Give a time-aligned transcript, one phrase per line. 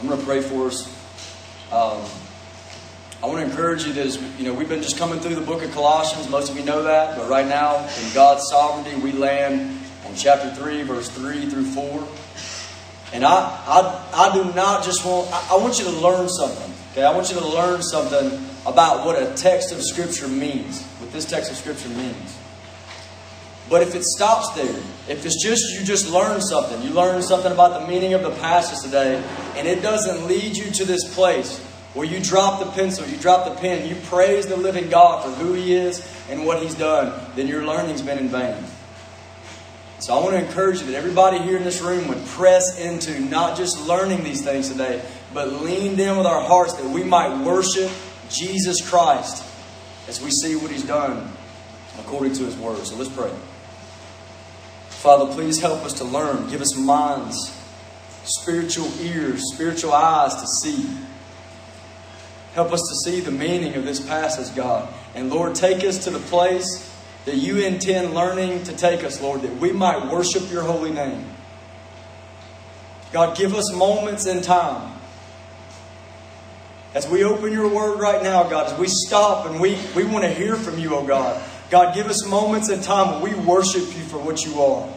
[0.00, 0.86] I'm going to pray for us.
[1.72, 2.04] Um,
[3.22, 5.40] I want to encourage you that, as, you know, we've been just coming through the
[5.40, 6.28] book of Colossians.
[6.28, 7.16] Most of you know that.
[7.16, 12.08] But right now, in God's sovereignty, we land on chapter 3, verse 3 through 4.
[13.14, 16.74] And I, I, I do not just want, I, I want you to learn something.
[16.92, 21.10] Okay, I want you to learn something about what a text of Scripture means, what
[21.10, 22.36] this text of Scripture means.
[23.68, 24.76] But if it stops there,
[25.08, 28.30] if it's just you just learn something, you learn something about the meaning of the
[28.30, 29.22] passage today,
[29.56, 31.58] and it doesn't lead you to this place
[31.94, 35.30] where you drop the pencil, you drop the pen, you praise the living God for
[35.42, 38.62] who He is and what He's done, then your learning's been in vain.
[39.98, 43.18] So I want to encourage you that everybody here in this room would press into
[43.18, 47.44] not just learning these things today, but lean in with our hearts that we might
[47.44, 47.90] worship
[48.28, 49.42] Jesus Christ
[50.06, 51.32] as we see what He's done
[51.98, 52.84] according to His Word.
[52.86, 53.32] So let's pray.
[54.90, 56.50] Father, please help us to learn.
[56.50, 57.55] Give us minds,
[58.26, 60.88] spiritual ears, spiritual eyes to see.
[62.54, 64.92] Help us to see the meaning of this passage, God.
[65.14, 66.92] And Lord, take us to the place
[67.24, 71.24] that you intend learning to take us, Lord, that we might worship your holy name.
[73.12, 74.92] God, give us moments in time.
[76.94, 80.24] As we open your word right now, God, as we stop and we, we want
[80.24, 81.42] to hear from you, oh God.
[81.68, 84.88] God, give us moments in time when we worship you for what you are.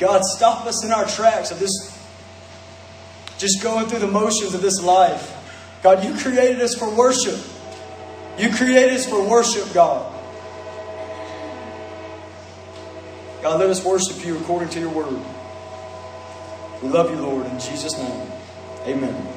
[0.00, 1.70] God, stop us in our tracks of this,
[3.36, 5.36] just going through the motions of this life.
[5.82, 7.38] God, you created us for worship.
[8.38, 10.10] You created us for worship, God.
[13.42, 15.20] God, let us worship you according to your word.
[16.82, 18.32] We love you, Lord, in Jesus' name.
[18.86, 19.28] Amen.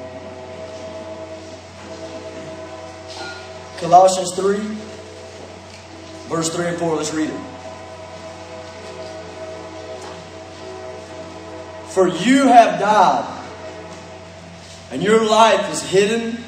[3.78, 4.56] Colossians 3,
[6.28, 6.96] verse 3 and 4.
[6.96, 7.53] Let's read it.
[11.94, 13.44] For you have died,
[14.90, 16.42] and your life is hidden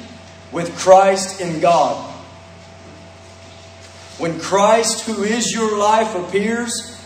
[0.51, 1.95] with Christ in God.
[4.17, 7.01] When Christ, who is your life, appears,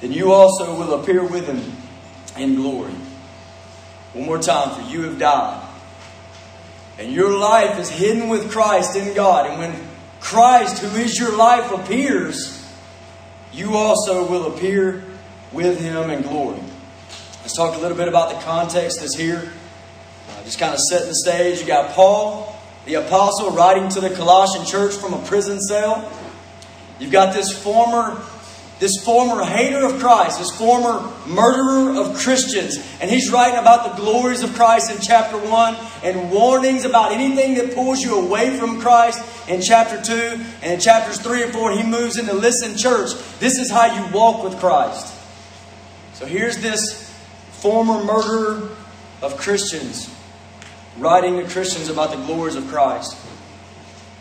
[0.00, 1.60] then you also will appear with him
[2.38, 2.94] in glory.
[4.14, 5.68] One more time, for you have died.
[6.98, 9.50] And your life is hidden with Christ in God.
[9.50, 9.88] And when
[10.20, 12.66] Christ, who is your life, appears,
[13.52, 15.04] you also will appear
[15.52, 16.62] with him in glory.
[17.46, 19.52] Let's talk a little bit about the context that's here.
[20.30, 21.60] Uh, just kind of setting the stage.
[21.60, 26.10] You got Paul, the apostle, writing to the Colossian church from a prison cell.
[26.98, 28.20] You've got this former
[28.80, 32.78] this former hater of Christ, this former murderer of Christians.
[33.00, 37.54] And he's writing about the glories of Christ in chapter 1 and warnings about anything
[37.54, 40.44] that pulls you away from Christ in chapter 2.
[40.62, 44.12] And in chapters 3 and 4, he moves into listen, church, this is how you
[44.12, 45.14] walk with Christ.
[46.14, 47.05] So here's this
[47.66, 48.68] former murderer
[49.22, 50.08] of Christians
[50.98, 53.16] writing to Christians about the glories of Christ.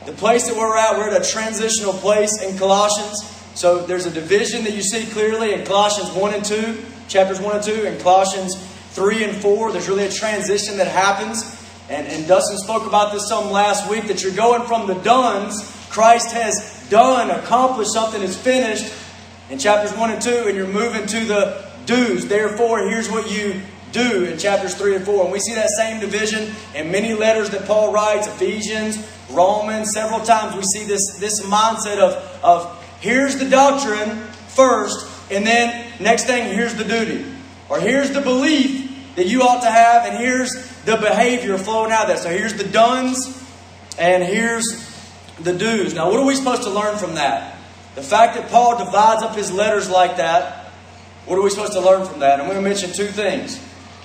[0.08, 3.24] The place that we're at, we're at a transitional place in Colossians.
[3.54, 7.56] So there's a division that you see clearly in Colossians 1 and 2, chapters 1
[7.58, 8.56] and 2, and Colossians
[8.94, 9.72] 3 and 4.
[9.74, 11.44] There's really a transition that happens.
[11.88, 15.62] And, and Dustin spoke about this some last week that you're going from the dones,
[15.92, 18.92] Christ has done, accomplished something, is finished
[19.52, 22.28] in chapters 1 and 2, and you're moving to the do's.
[22.28, 25.24] Therefore, here's what you do in chapters 3 and 4.
[25.24, 28.98] And we see that same division in many letters that Paul writes, Ephesians,
[29.32, 34.18] Romans, several times we see this, this mindset of, of here's the doctrine
[34.50, 37.26] first, and then next thing, here's the duty.
[37.70, 40.52] Or here's the belief that you ought to have, and here's
[40.84, 42.20] the behavior flowing out of that.
[42.20, 43.44] So here's the dones,
[43.98, 44.66] and here's
[45.40, 45.94] the do's.
[45.94, 47.58] Now, what are we supposed to learn from that?
[47.96, 50.65] The fact that Paul divides up his letters like that,
[51.26, 52.40] what are we supposed to learn from that?
[52.40, 53.60] I'm going to mention two things.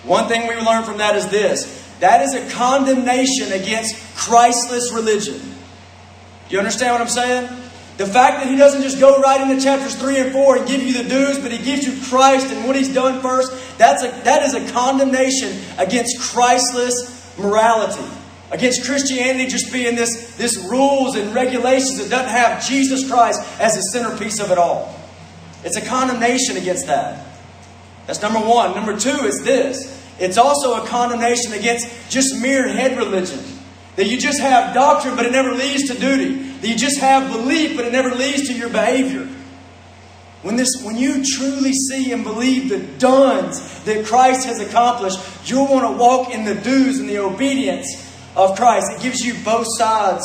[0.04, 5.38] One thing we learn from that is this that is a condemnation against Christless religion.
[5.38, 7.48] Do you understand what I'm saying?
[7.98, 10.82] The fact that he doesn't just go right into chapters 3 and 4 and give
[10.82, 14.08] you the do's, but he gives you Christ and what he's done first, that's a,
[14.24, 18.08] that is a condemnation against Christless morality.
[18.50, 23.76] Against Christianity just being this, this rules and regulations that doesn't have Jesus Christ as
[23.76, 24.99] the centerpiece of it all.
[25.64, 27.26] It's a condemnation against that.
[28.06, 28.74] That's number one.
[28.74, 33.40] Number two is this it's also a condemnation against just mere head religion.
[33.96, 36.34] That you just have doctrine, but it never leads to duty.
[36.34, 39.28] That you just have belief, but it never leads to your behavior.
[40.42, 45.68] When, this, when you truly see and believe the dones that Christ has accomplished, you'll
[45.68, 47.88] want to walk in the do's and the obedience
[48.36, 48.90] of Christ.
[48.92, 50.24] It gives you both sides,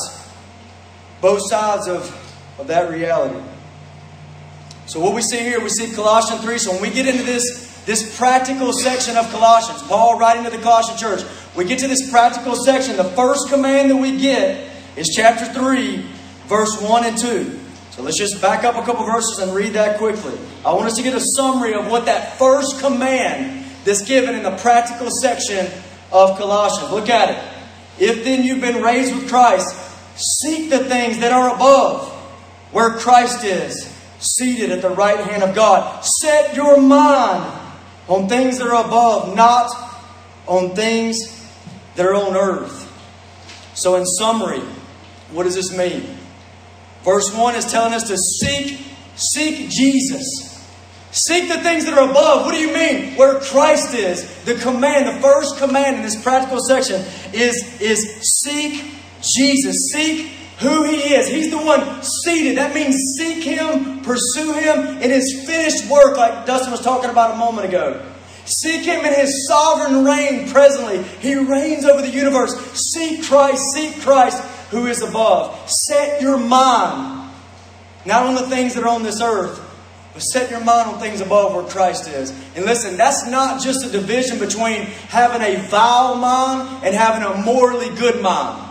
[1.22, 2.04] both sides of,
[2.60, 3.42] of that reality.
[4.86, 6.58] So what we see here, we see Colossians 3.
[6.58, 9.84] So when we get into this this practical section of Colossians.
[9.84, 11.22] Paul writing to the Colossian church.
[11.56, 12.98] We get to this practical section.
[12.98, 16.04] The first command that we get is chapter 3,
[16.48, 17.60] verse 1 and 2.
[17.92, 20.38] So let's just back up a couple verses and read that quickly.
[20.66, 24.44] I want us to get a summary of what that first command that's given in
[24.44, 25.68] the practical section
[26.12, 26.92] of Colossians.
[26.92, 28.04] Look at it.
[28.04, 29.74] If then you've been raised with Christ,
[30.18, 32.12] seek the things that are above,
[32.72, 36.03] where Christ is, seated at the right hand of God.
[36.03, 37.62] Set your mind
[38.07, 39.69] on things that are above, not
[40.47, 41.50] on things
[41.95, 42.83] that are on earth.
[43.73, 44.62] So, in summary,
[45.31, 46.17] what does this mean?
[47.03, 48.79] Verse 1 is telling us to seek,
[49.15, 50.51] seek Jesus.
[51.12, 52.45] Seek the things that are above.
[52.45, 53.15] What do you mean?
[53.15, 54.44] Where Christ is.
[54.44, 57.01] The command, the first command in this practical section
[57.31, 59.91] is, is seek Jesus.
[59.91, 61.28] Seek who He is.
[61.28, 62.57] He's the one seated.
[62.57, 67.36] That means seek Him, pursue Him in His finished work, like Dustin was talking about
[67.36, 68.06] a moment ago.
[68.46, 71.04] Seek Him in His sovereign reign presently.
[71.19, 72.56] He reigns over the universe.
[72.74, 75.69] Seek Christ, seek Christ who is above.
[75.69, 77.16] Set your mind
[78.06, 79.62] not on the things that are on this earth,
[80.13, 82.31] but set your mind on things above where Christ is.
[82.56, 87.44] And listen, that's not just a division between having a vile mind and having a
[87.44, 88.64] morally good mind.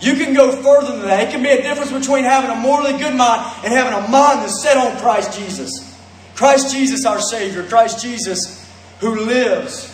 [0.00, 1.28] You can go further than that.
[1.28, 4.40] It can be a difference between having a morally good mind and having a mind
[4.40, 5.96] that's set on Christ Jesus.
[6.34, 7.62] Christ Jesus, our Savior.
[7.62, 8.70] Christ Jesus,
[9.00, 9.92] who lives,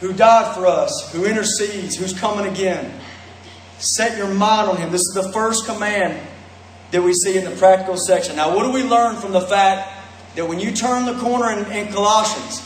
[0.00, 3.00] who died for us, who intercedes, who's coming again.
[3.78, 4.92] Set your mind on Him.
[4.92, 6.20] This is the first command
[6.92, 8.36] that we see in the practical section.
[8.36, 9.88] Now, what do we learn from the fact
[10.36, 12.60] that when you turn the corner in, in Colossians,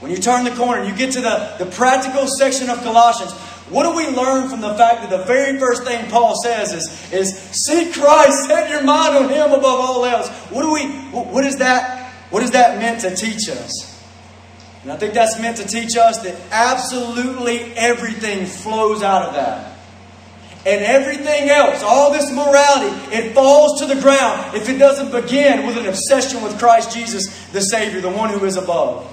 [0.00, 3.32] when you turn the corner and you get to the, the practical section of Colossians,
[3.70, 7.12] what do we learn from the fact that the very first thing Paul says is,
[7.12, 10.28] is seek Christ, set your mind on Him above all else?
[10.50, 13.90] What do we what is that what is that meant to teach us?
[14.82, 19.74] And I think that's meant to teach us that absolutely everything flows out of that
[20.66, 25.66] and everything else, all this morality, it falls to the ground if it doesn't begin
[25.66, 29.10] with an obsession with Christ Jesus, the Savior, the one who is above.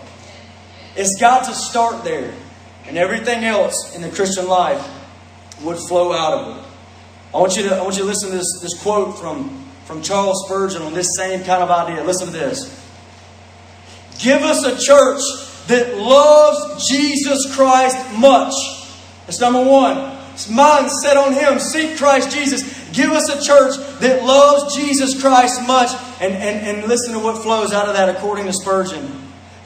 [0.96, 2.34] It's got to start there.
[2.88, 4.86] And everything else in the Christian life
[5.62, 6.64] would flow out of it.
[7.34, 10.02] I want you to, I want you to listen to this, this quote from, from
[10.02, 12.04] Charles Spurgeon on this same kind of idea.
[12.04, 12.78] Listen to this.
[14.20, 15.22] Give us a church
[15.68, 18.54] that loves Jesus Christ much.
[19.26, 20.18] That's number one
[20.50, 21.60] mind set on Him.
[21.60, 22.64] Seek Christ Jesus.
[22.92, 25.90] Give us a church that loves Jesus Christ much.
[26.22, 29.21] And, and, and listen to what flows out of that according to Spurgeon.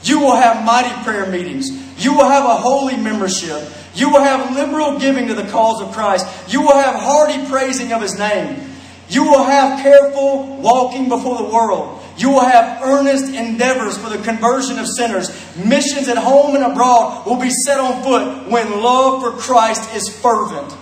[0.06, 1.70] You will have mighty prayer meetings.
[2.02, 3.68] You will have a holy membership.
[3.94, 6.26] You will have liberal giving to the cause of Christ.
[6.48, 8.70] You will have hearty praising of His name.
[9.08, 12.02] You will have careful walking before the world.
[12.16, 15.30] You will have earnest endeavors for the conversion of sinners.
[15.56, 20.08] Missions at home and abroad will be set on foot when love for Christ is
[20.08, 20.72] fervent.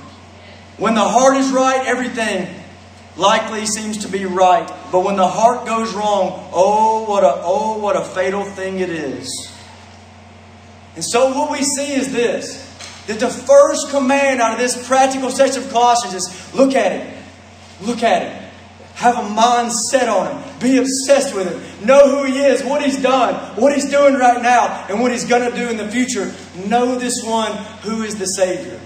[0.77, 2.49] When the heart is right, everything
[3.17, 4.67] likely seems to be right.
[4.91, 8.91] But when the heart goes wrong, oh what a oh what a fatal thing it
[8.91, 9.29] is.
[10.95, 12.63] And so what we see is this
[13.07, 17.19] that the first command out of this practical section of Colossians is look at it.
[17.83, 18.41] Look at it.
[18.95, 20.59] Have a mind set on him.
[20.61, 21.87] Be obsessed with him.
[21.87, 25.25] Know who he is, what he's done, what he's doing right now, and what he's
[25.25, 26.33] going to do in the future.
[26.67, 27.53] Know this one
[27.83, 28.81] who is the Savior.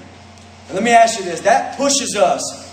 [0.68, 2.67] And let me ask you this that pushes us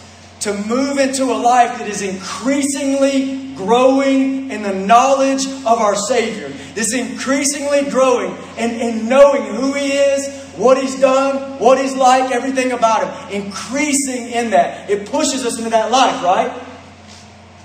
[0.45, 6.49] to move into a life that is increasingly growing in the knowledge of our Savior.
[6.75, 11.95] This increasingly growing and in, in knowing who He is, what He's done, what He's
[11.95, 13.43] like, everything about Him.
[13.43, 14.87] Increasing in that.
[14.87, 16.53] It pushes us into that life, right?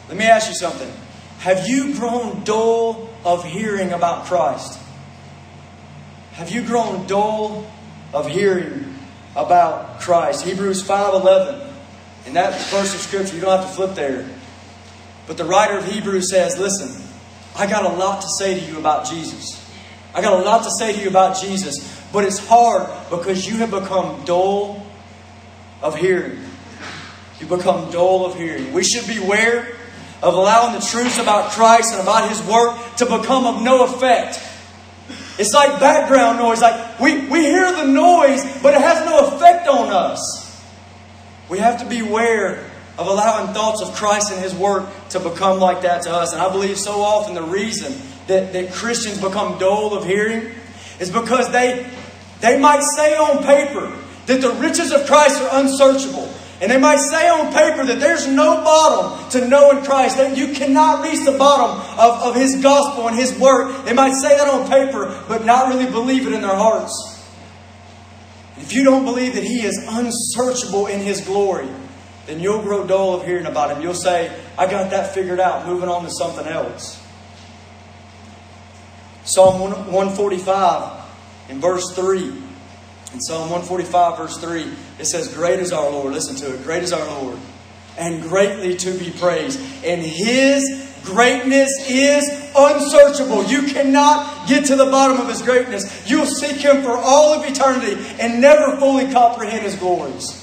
[0.09, 0.91] Let me ask you something.
[1.41, 4.81] Have you grown dull of hearing about Christ?
[6.33, 7.71] Have you grown dull
[8.15, 8.95] of hearing
[9.37, 10.47] about Christ?
[10.47, 11.70] Hebrews 5:11.
[12.27, 14.29] In that verse of scripture, you don't have to flip there.
[15.27, 17.03] But the writer of Hebrews says, "Listen,
[17.57, 19.61] I got a lot to say to you about Jesus.
[20.15, 23.59] I got a lot to say to you about Jesus, but it's hard because you
[23.59, 24.85] have become dull
[25.83, 26.39] of hearing.
[27.39, 28.73] You become dull of hearing.
[28.73, 29.77] We should beware
[30.23, 34.41] of allowing the truths about Christ and about His work to become of no effect.
[35.39, 36.61] It's like background noise.
[36.61, 40.40] Like we, we hear the noise, but it has no effect on us.
[41.51, 42.65] We have to beware
[42.97, 46.33] of allowing thoughts of Christ and His work to become like that to us.
[46.33, 47.93] And I believe so often the reason
[48.29, 50.55] that, that Christians become dull of hearing
[51.01, 51.91] is because they,
[52.41, 53.93] they might say on paper
[54.27, 56.33] that the riches of Christ are unsearchable.
[56.61, 60.53] And they might say on paper that there's no bottom to knowing Christ, that you
[60.53, 63.87] cannot reach the bottom of, of His gospel and His word.
[63.87, 67.10] They might say that on paper, but not really believe it in their hearts.
[68.61, 71.69] If you don't believe that He is unsearchable in His glory,
[72.27, 73.83] then you'll grow dull of hearing about Him.
[73.83, 77.03] You'll say, I got that figured out, moving on to something else.
[79.25, 81.05] Psalm 145
[81.51, 82.51] in verse 3
[83.13, 86.13] in Psalm 145, verse 3, it says, Great is our Lord.
[86.13, 86.63] Listen to it.
[86.63, 87.39] Great is our Lord,
[87.99, 89.59] and greatly to be praised.
[89.85, 93.45] And His greatness is unsearchable.
[93.45, 96.09] You cannot get to the bottom of His greatness.
[96.09, 100.37] You'll seek Him for all of eternity and never fully comprehend His glories.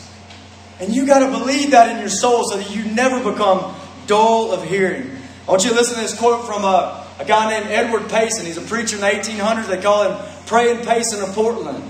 [0.80, 4.52] And you got to believe that in your soul so that you never become dull
[4.52, 5.10] of hearing.
[5.48, 8.46] I want you to listen to this quote from a, a guy named Edward Payson.
[8.46, 9.68] He's a preacher in the 1800s.
[9.68, 11.84] They call him Praying Payson of Portland.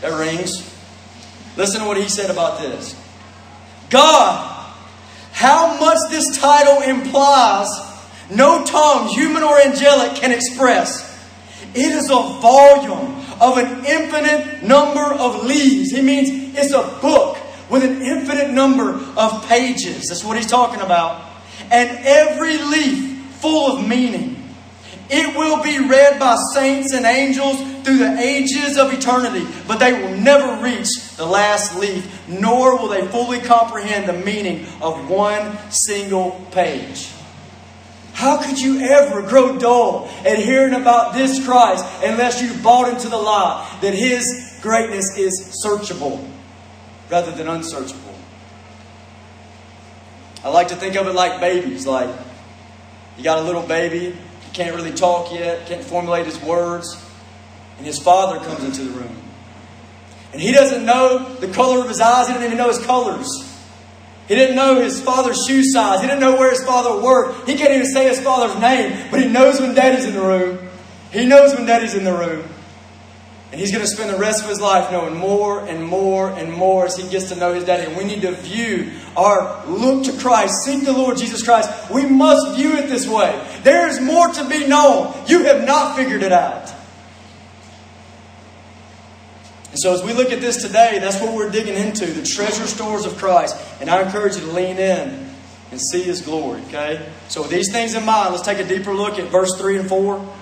[0.00, 0.72] That rings.
[1.56, 2.94] Listen to what he said about this.
[3.88, 4.55] God,
[5.36, 7.68] how much this title implies,
[8.30, 11.14] no tongue, human or angelic, can express.
[11.74, 15.90] It is a volume of an infinite number of leaves.
[15.90, 17.36] He means it's a book
[17.68, 20.08] with an infinite number of pages.
[20.08, 21.22] That's what he's talking about.
[21.70, 24.42] And every leaf full of meaning.
[25.10, 29.92] It will be read by saints and angels through the ages of eternity, but they
[29.92, 35.56] will never reach the last leaf, nor will they fully comprehend the meaning of one
[35.70, 37.12] single page.
[38.12, 43.08] How could you ever grow dull at hearing about this Christ unless you've bought into
[43.08, 46.28] the lie that His greatness is searchable
[47.08, 48.14] rather than unsearchable?
[50.42, 51.86] I like to think of it like babies.
[51.86, 52.10] Like
[53.16, 54.16] you got a little baby,
[54.54, 57.05] can't really talk yet, can't formulate his words.
[57.78, 59.16] And his father comes into the room.
[60.32, 63.28] And he doesn't know the color of his eyes, he doesn't even know his colors.
[64.28, 66.00] He didn't know his father's shoe size.
[66.00, 67.48] He didn't know where his father worked.
[67.48, 70.68] He can't even say his father's name, but he knows when daddy's in the room.
[71.12, 72.48] He knows when daddy's in the room.
[73.52, 76.52] And he's going to spend the rest of his life knowing more and more and
[76.52, 77.86] more as he gets to know his daddy.
[77.86, 81.90] And we need to view our look to Christ, seek the Lord Jesus Christ.
[81.90, 83.40] We must view it this way.
[83.62, 85.14] There is more to be known.
[85.28, 86.72] You have not figured it out.
[89.76, 92.66] And so, as we look at this today, that's what we're digging into the treasure
[92.66, 93.54] stores of Christ.
[93.78, 95.28] And I encourage you to lean in
[95.70, 97.06] and see His glory, okay?
[97.28, 99.86] So, with these things in mind, let's take a deeper look at verse 3 and
[99.86, 100.34] 4.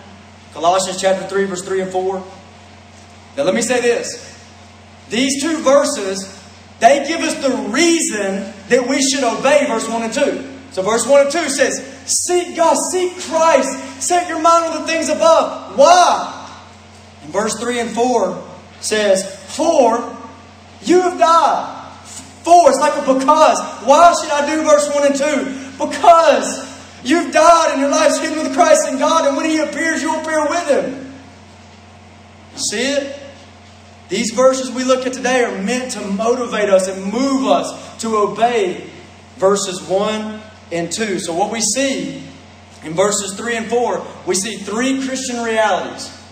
[0.53, 2.25] Colossians chapter 3, verse 3 and 4.
[3.37, 4.41] Now, let me say this.
[5.11, 6.41] These two verses,
[6.79, 10.51] they give us the reason that we should obey verse 1 and 2.
[10.71, 14.87] So, verse 1 and 2 says, Seek God, seek Christ, set your mind on the
[14.87, 15.77] things above.
[15.77, 16.57] Why?
[17.25, 19.25] In verse 3 and 4 says,
[19.57, 20.17] For
[20.83, 21.81] you have died.
[22.45, 23.59] For, it's like a because.
[23.87, 25.87] Why should I do verse 1 and 2?
[25.87, 30.03] Because you've died and your life's hidden with Christ in God, and when He appears,
[30.03, 31.15] you'll appear with Him.
[32.57, 33.21] See it?
[34.11, 38.17] These verses we look at today are meant to motivate us and move us to
[38.17, 38.91] obey
[39.37, 40.41] verses 1
[40.71, 41.19] and 2.
[41.21, 42.23] So, what we see
[42.85, 46.24] in verses 3 and 4, we see three Christian realities.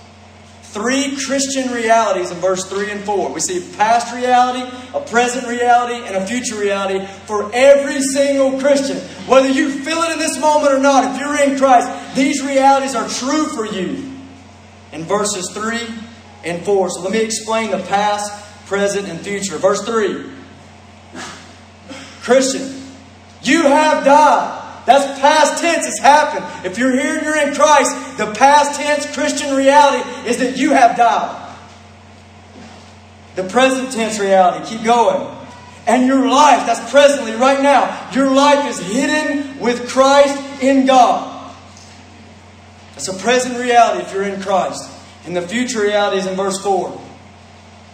[0.73, 3.31] Three Christian realities in verse 3 and 4.
[3.31, 8.59] We see a past reality, a present reality, and a future reality for every single
[8.59, 8.97] Christian.
[9.29, 12.95] Whether you feel it in this moment or not, if you're in Christ, these realities
[12.95, 14.11] are true for you.
[14.93, 15.79] In verses 3
[16.43, 16.91] and 4.
[16.91, 18.33] So let me explain the past,
[18.65, 19.59] present, and future.
[19.59, 20.31] Verse 3
[22.23, 22.83] Christian,
[23.43, 24.62] you have died.
[24.85, 25.87] That's past tense.
[25.87, 26.67] It's happened.
[26.67, 30.71] If you're here and you're in Christ, the past tense Christian reality is that you
[30.71, 31.39] have died.
[33.37, 35.39] The present tense reality, keep going.
[35.87, 41.55] And your life, that's presently, right now, your life is hidden with Christ in God.
[42.93, 44.91] That's a present reality if you're in Christ.
[45.25, 47.01] And the future reality is in verse 4.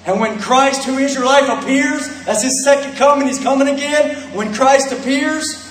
[0.07, 4.17] And when Christ, who is your life, appears, that's his second coming, he's coming again.
[4.35, 5.68] When Christ appears,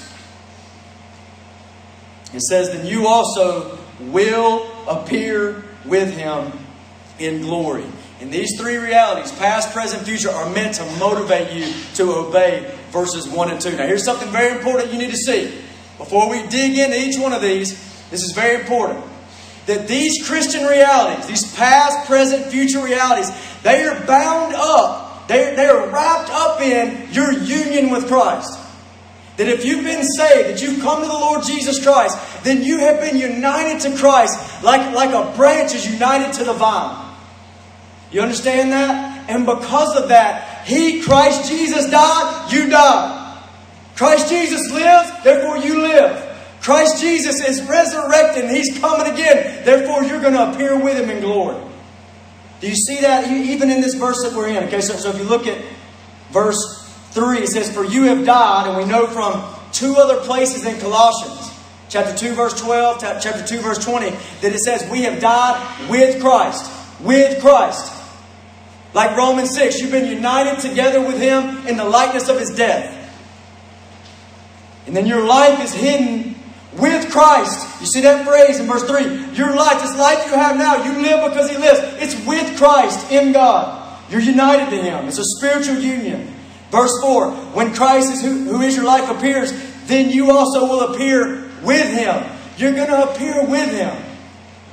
[2.38, 6.52] it says, then you also will appear with him
[7.20, 7.86] in glory.
[8.20, 13.28] And these three realities, past, present, future, are meant to motivate you to obey verses
[13.28, 13.76] 1 and 2.
[13.76, 15.46] Now, here's something very important you need to see.
[15.98, 17.72] Before we dig into each one of these,
[18.10, 19.04] this is very important
[19.66, 23.30] that these Christian realities, these past, present, future realities,
[23.64, 28.58] they are bound up, they, they are wrapped up in your union with Christ.
[29.38, 32.80] That if you've been saved, that you've come to the Lord Jesus Christ, then you
[32.80, 37.06] have been united to Christ like, like a branch is united to the vine.
[38.12, 39.30] You understand that?
[39.30, 43.24] And because of that, He, Christ Jesus, died, you die.
[43.96, 46.24] Christ Jesus lives, therefore you live.
[46.62, 49.64] Christ Jesus is resurrected He's coming again.
[49.64, 51.62] Therefore, you're going to appear with Him in glory.
[52.60, 54.64] Do you see that even in this verse that we're in?
[54.66, 55.64] Okay, so, so if you look at
[56.32, 60.66] verse 3, it says, For you have died, and we know from two other places
[60.66, 61.52] in Colossians,
[61.90, 66.22] chapter 2, verse 12, chapter 2, verse 20, that it says, We have died with
[66.22, 66.72] Christ.
[67.02, 67.94] With Christ.
[68.94, 72.94] Like Romans 6, you've been united together with Him in the likeness of His death.
[74.88, 76.36] And then your life is hidden
[76.78, 77.82] with Christ.
[77.82, 79.36] You see that phrase in verse 3?
[79.36, 81.80] Your life, this life you have now, you live because He lives.
[82.02, 83.84] It's with Christ in God.
[84.10, 85.08] You're united to Him.
[85.08, 86.34] It's a spiritual union.
[86.72, 89.52] Verse 4 When Christ is who, who is your life appears,
[89.86, 92.24] then you also will appear with Him.
[92.58, 94.04] You're going to appear with Him.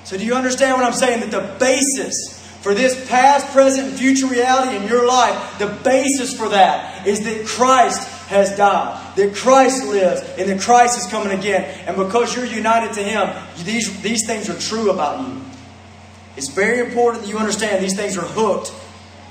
[0.04, 1.20] So, do you understand what I'm saying?
[1.20, 6.36] That the basis for this past, present, and future reality in your life, the basis
[6.36, 11.38] for that is that Christ has died, that Christ lives, and that Christ is coming
[11.38, 11.64] again.
[11.86, 13.30] And because you're united to Him,
[13.64, 15.42] these, these things are true about you.
[16.36, 18.72] It's very important that you understand these things are hooked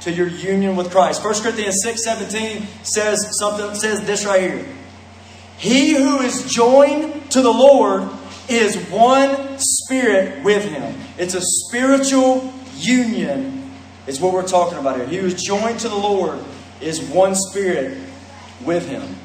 [0.03, 1.23] to your union with Christ.
[1.23, 4.65] 1 Corinthians 6 17 says something says this right here.
[5.57, 8.09] He who is joined to the Lord
[8.49, 10.99] is one spirit with him.
[11.17, 13.71] It's a spiritual union,
[14.05, 15.07] is what we're talking about here.
[15.07, 16.37] He who is joined to the Lord
[16.81, 17.97] is one spirit
[18.65, 19.15] with him.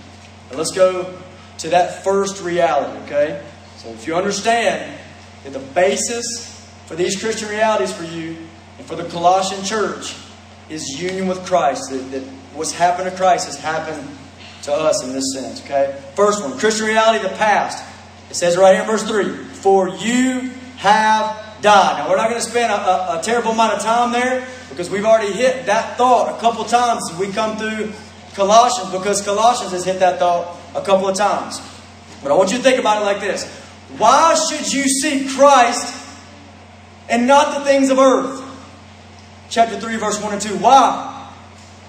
[0.53, 1.19] Let's go
[1.59, 3.45] to that first reality, okay?
[3.79, 4.97] So if you understand
[5.43, 6.55] that the basis
[6.87, 8.37] for these Christian realities for you
[8.79, 10.15] and for the Colossian church
[10.69, 12.23] is union with Christ, that, that
[12.55, 14.07] what's happened to Christ has happened
[14.63, 16.01] to us in this sense, okay?
[16.15, 17.85] First one, Christian reality, the past.
[18.31, 21.99] It says right here in verse 3 For you have died.
[21.99, 24.91] Now, we're not going to spend a, a, a, terrible amount of time there because
[24.91, 27.93] we've already hit that thought a couple times as we come through
[28.35, 31.61] Colossians because Colossians has hit that thought a couple of times.
[32.23, 33.47] But I want you to think about it like this
[33.97, 35.95] Why should you seek Christ
[37.09, 38.45] and not the things of earth?
[39.51, 40.57] Chapter 3, verse 1 and 2.
[40.59, 41.33] Why?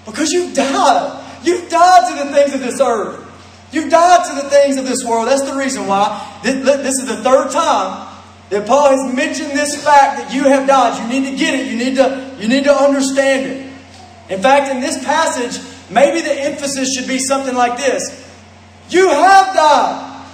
[0.06, 1.26] Because you've died.
[1.42, 3.26] You've died to the things of this earth.
[3.72, 5.28] You've died to the things of this world.
[5.28, 6.40] That's the reason why.
[6.42, 8.08] This is the third time
[8.48, 11.00] that Paul has mentioned this fact that you have died.
[11.00, 11.66] You need to get it.
[11.70, 13.72] You need to, you need to understand it.
[14.28, 18.28] In fact, in this passage, maybe the emphasis should be something like this.
[18.88, 20.26] You have died.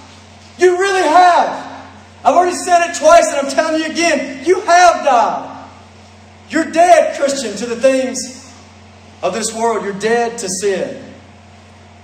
[0.57, 1.89] You really have.
[2.25, 4.45] I've already said it twice and I'm telling you again.
[4.45, 5.56] You have died.
[6.49, 8.53] You're dead, Christian, to the things
[9.21, 9.83] of this world.
[9.83, 11.03] You're dead to sin.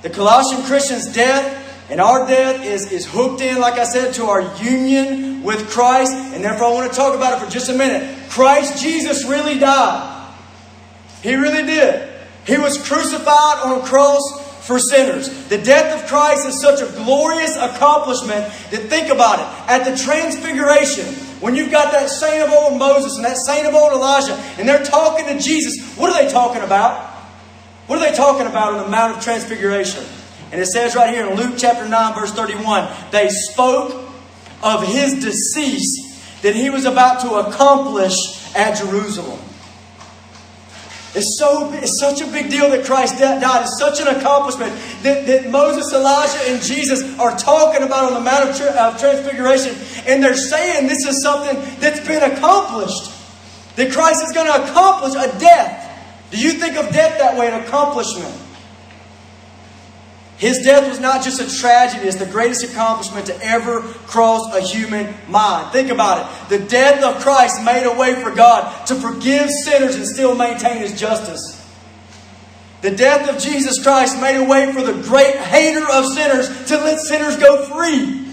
[0.02, 4.26] The Colossian Christian's death and our death is, is hooked in, like I said, to
[4.26, 6.14] our union with Christ.
[6.14, 8.30] And therefore, I want to talk about it for just a minute.
[8.30, 10.34] Christ Jesus really died.
[11.22, 12.10] He really did.
[12.46, 14.22] He was crucified on a cross
[14.66, 15.48] for sinners.
[15.48, 19.70] The death of Christ is such a glorious accomplishment that think about it.
[19.70, 21.06] At the transfiguration,
[21.44, 24.66] when you've got that saint of old Moses and that saint of old Elijah, and
[24.66, 27.06] they're talking to Jesus, what are they talking about?
[27.88, 30.06] What are they talking about on the Mount of Transfiguration?
[30.54, 34.10] And it says right here in Luke chapter 9, verse 31, they spoke
[34.64, 39.38] of his decease that he was about to accomplish at Jerusalem.
[41.16, 43.62] It's, so, it's such a big deal that Christ died.
[43.62, 44.74] It's such an accomplishment
[45.04, 49.76] that, that Moses, Elijah, and Jesus are talking about on the Mount of, of Transfiguration.
[50.08, 53.12] And they're saying this is something that's been accomplished.
[53.76, 55.90] That Christ is going to accomplish a death.
[56.32, 58.34] Do you think of death that way, an accomplishment?
[60.44, 64.60] His death was not just a tragedy, it's the greatest accomplishment to ever cross a
[64.60, 65.72] human mind.
[65.72, 66.50] Think about it.
[66.50, 70.80] The death of Christ made a way for God to forgive sinners and still maintain
[70.80, 71.66] His justice.
[72.82, 76.76] The death of Jesus Christ made a way for the great hater of sinners to
[76.76, 78.28] let sinners go free.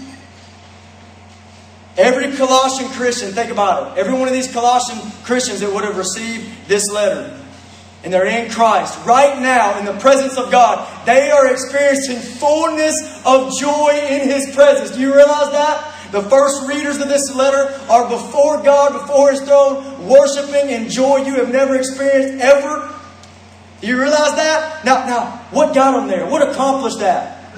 [1.95, 4.01] Every Colossian Christian, think about it.
[4.01, 7.40] Every one of these Colossian Christians that would have received this letter
[8.03, 12.95] and they're in Christ, right now in the presence of God, they are experiencing fullness
[13.25, 14.91] of joy in His presence.
[14.91, 16.11] Do you realize that?
[16.11, 21.17] The first readers of this letter are before God, before His throne, worshiping in joy
[21.17, 22.93] you have never experienced ever.
[23.81, 24.83] Do you realize that?
[24.83, 26.27] Now, now, what got them there?
[26.27, 27.55] What accomplished that?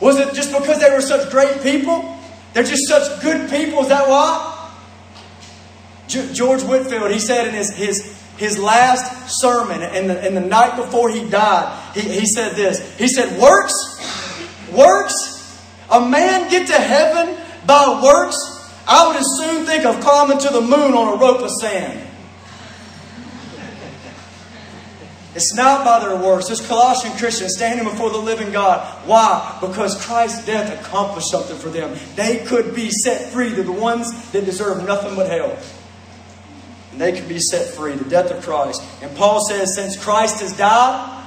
[0.00, 2.18] Was it just because they were such great people?
[2.54, 3.80] They're just such good people.
[3.80, 4.70] Is that why?
[6.08, 11.08] George Whitefield, he said in his, his his last sermon and the, the night before
[11.08, 12.98] he died, he, he said this.
[12.98, 13.72] He said, Works?
[14.72, 15.62] Works?
[15.88, 18.36] A man get to heaven by works?
[18.88, 22.08] I would as soon think of climbing to the moon on a rope of sand.
[25.36, 26.48] It's not by their works.
[26.48, 29.06] This Colossian Christians standing before the living God.
[29.06, 29.56] Why?
[29.60, 31.96] Because Christ's death accomplished something for them.
[32.16, 33.50] They could be set free.
[33.50, 35.56] They're the ones that deserve nothing but hell.
[36.92, 37.94] And they can be set free.
[37.94, 38.82] The death of Christ.
[39.02, 41.24] And Paul says, since Christ has died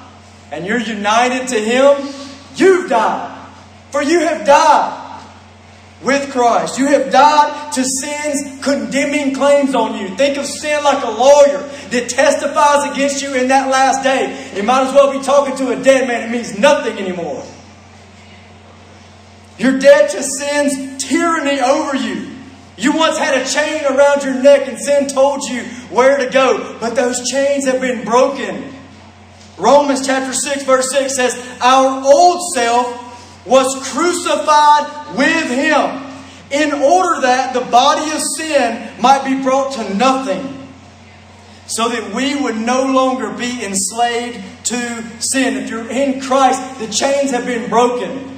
[0.51, 2.13] and you're united to Him,
[2.56, 3.34] you've died.
[3.91, 5.23] For you have died
[6.04, 6.78] with Christ.
[6.78, 10.15] You have died to sin's condemning claims on you.
[10.15, 14.51] Think of sin like a lawyer that testifies against you in that last day.
[14.56, 16.30] You might as well be talking to a dead man.
[16.30, 17.43] It means nothing anymore.
[19.58, 22.34] You're dead to sin's tyranny over you.
[22.77, 26.77] You once had a chain around your neck and sin told you where to go,
[26.79, 28.73] but those chains have been broken.
[29.57, 36.05] Romans chapter 6 verse 6 says, Our old self was crucified with him
[36.51, 40.51] in order that the body of sin might be brought to nothing
[41.67, 46.88] so that we would no longer be enslaved to sin if you're in christ the
[46.88, 48.34] chains have been broken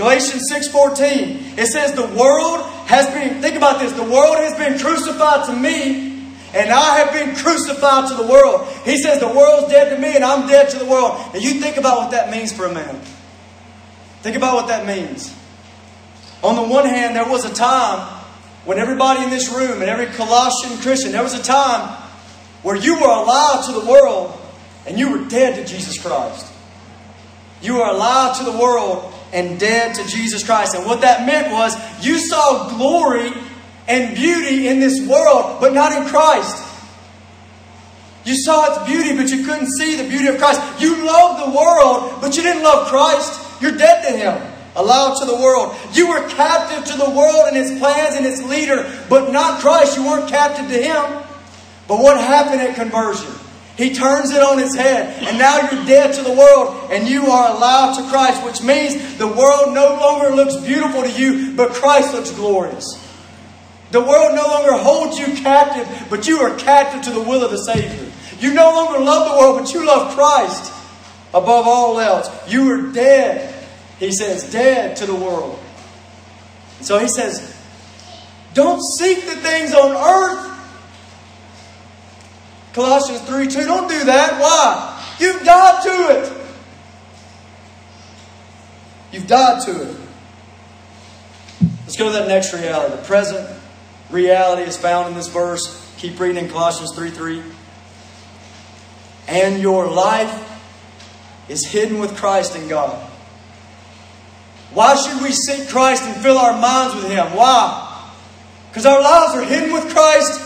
[0.00, 4.78] galatians 6.14 it says the world has been think about this the world has been
[4.78, 6.10] crucified to me
[6.54, 10.16] and i have been crucified to the world he says the world's dead to me
[10.16, 12.72] and i'm dead to the world and you think about what that means for a
[12.72, 13.00] man
[14.22, 15.34] Think about what that means.
[16.42, 18.06] On the one hand, there was a time
[18.64, 21.88] when everybody in this room and every Colossian Christian, there was a time
[22.62, 24.38] where you were alive to the world
[24.86, 26.52] and you were dead to Jesus Christ.
[27.62, 30.74] You were alive to the world and dead to Jesus Christ.
[30.74, 33.32] And what that meant was you saw glory
[33.88, 36.66] and beauty in this world, but not in Christ.
[38.24, 40.60] You saw its beauty, but you couldn't see the beauty of Christ.
[40.80, 43.40] You loved the world, but you didn't love Christ.
[43.60, 44.52] You're dead to Him.
[44.76, 45.74] Allowed to the world.
[45.92, 49.96] You were captive to the world and its plans and its leader, but not Christ.
[49.96, 51.24] You weren't captive to Him.
[51.88, 53.32] But what happened at conversion?
[53.80, 57.28] He turns it on its head, and now you're dead to the world, and you
[57.28, 61.72] are alive to Christ, which means the world no longer looks beautiful to you, but
[61.72, 62.84] Christ looks glorious.
[63.90, 67.52] The world no longer holds you captive, but you are captive to the will of
[67.52, 68.12] the Savior.
[68.38, 70.70] You no longer love the world, but you love Christ
[71.32, 72.28] above all else.
[72.52, 73.64] You were dead,
[73.98, 75.58] he says, dead to the world.
[76.82, 77.56] So he says,
[78.52, 80.48] don't seek the things on earth.
[82.72, 84.40] Colossians 3 2, don't do that.
[84.40, 85.14] Why?
[85.18, 86.32] You've died to it.
[89.12, 89.96] You've died to it.
[91.82, 92.96] Let's go to that next reality.
[92.96, 93.48] The present
[94.10, 95.76] reality is found in this verse.
[95.98, 97.42] Keep reading in Colossians 3 3.
[99.26, 100.46] And your life
[101.48, 102.96] is hidden with Christ in God.
[104.72, 107.34] Why should we seek Christ and fill our minds with Him?
[107.34, 108.10] Why?
[108.70, 110.40] Because our lives are hidden with Christ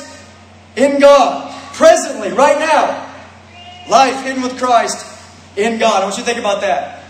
[0.76, 1.53] in God.
[1.74, 3.12] Presently, right now.
[3.88, 5.04] Life hidden with Christ
[5.56, 6.02] in God.
[6.02, 7.04] I want you to think about that.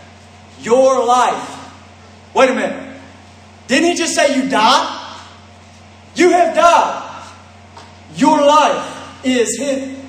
[0.61, 1.73] Your life.
[2.35, 3.01] Wait a minute.
[3.69, 5.01] Didn't He just say you died?
[6.17, 7.31] You have died.
[8.17, 10.04] Your life is hidden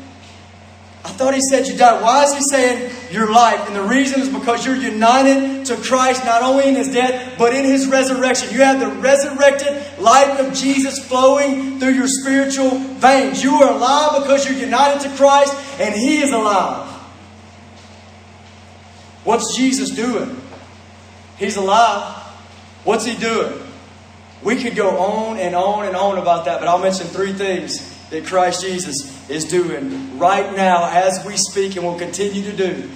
[1.05, 2.01] I thought he said you died.
[2.01, 3.67] Why is he saying your life?
[3.67, 7.53] And the reason is because you're united to Christ not only in his death, but
[7.53, 8.49] in his resurrection.
[8.51, 13.43] You have the resurrected life of Jesus flowing through your spiritual veins.
[13.43, 16.89] You are alive because you're united to Christ and he is alive.
[19.23, 20.41] What's Jesus doing?
[21.37, 22.15] He's alive.
[22.83, 23.61] What's he doing?
[24.41, 27.94] We could go on and on and on about that, but I'll mention three things
[28.15, 32.89] that Christ Jesus is doing right now as we speak and will continue to do.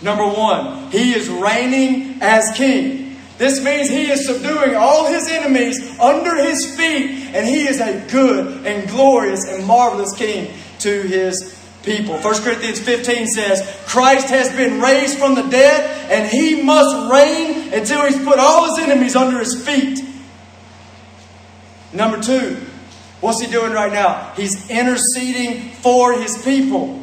[0.00, 3.16] Number one, He is reigning as King.
[3.36, 8.06] This means He is subduing all His enemies under His feet, and He is a
[8.10, 12.18] good and glorious and marvelous King to His people.
[12.18, 17.74] 1 Corinthians 15 says, Christ has been raised from the dead, and He must reign
[17.74, 20.00] until He's put all His enemies under His feet.
[21.92, 22.65] Number two,
[23.20, 24.32] What's he doing right now?
[24.36, 27.02] He's interceding for his people.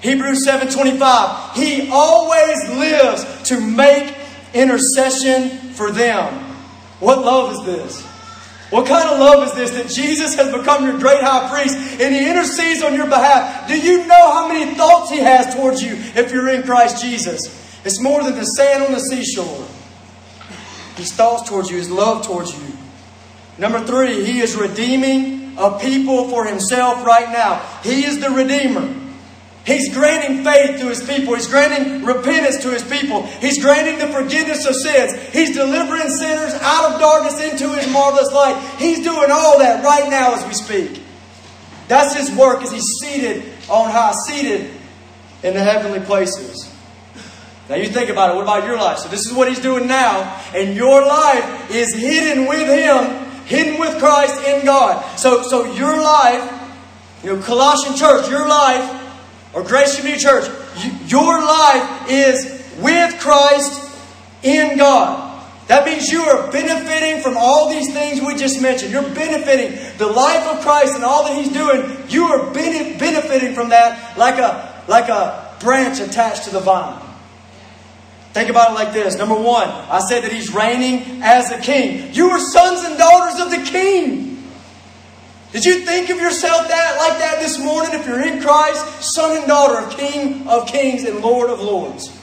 [0.00, 1.54] Hebrews 7:25.
[1.54, 4.14] He always lives to make
[4.54, 6.32] intercession for them.
[7.00, 8.02] What love is this?
[8.70, 12.14] What kind of love is this that Jesus has become your great high priest and
[12.14, 13.66] he intercedes on your behalf?
[13.66, 17.80] Do you know how many thoughts he has towards you if you're in Christ Jesus?
[17.84, 19.66] It's more than the sand on the seashore.
[20.96, 22.76] His thoughts towards you, his love towards you.
[23.58, 27.58] Number three, he is redeeming a people for himself right now.
[27.82, 28.96] He is the Redeemer.
[29.66, 31.34] He's granting faith to his people.
[31.34, 33.26] He's granting repentance to his people.
[33.26, 35.12] He's granting the forgiveness of sins.
[35.32, 38.60] He's delivering sinners out of darkness into his marvelous light.
[38.78, 41.02] He's doing all that right now as we speak.
[41.88, 44.70] That's his work as he's seated on high, seated
[45.42, 46.74] in the heavenly places.
[47.68, 48.34] Now you think about it.
[48.36, 48.98] What about your life?
[48.98, 50.40] So this is what he's doing now.
[50.54, 55.18] And your life is hidden with him, hidden with Christ in God.
[55.18, 56.46] So, so your life,
[57.24, 58.96] you know, Colossian church, your life,
[59.52, 60.48] or Grace Community Church,
[61.10, 62.44] your life is
[62.78, 63.90] with Christ
[64.44, 65.26] in God.
[65.66, 68.92] That means you are benefiting from all these things we just mentioned.
[68.92, 72.08] You're benefiting the life of Christ and all that He's doing.
[72.08, 77.09] You are benefiting from that like a, like a branch attached to the vine.
[78.32, 79.16] Think about it like this.
[79.16, 82.14] Number one, I said that He's reigning as a king.
[82.14, 84.30] You are sons and daughters of the king.
[85.52, 89.02] Did you think of yourself that like that this morning if you're in Christ?
[89.02, 92.16] Son and daughter of King of kings and Lord of lords.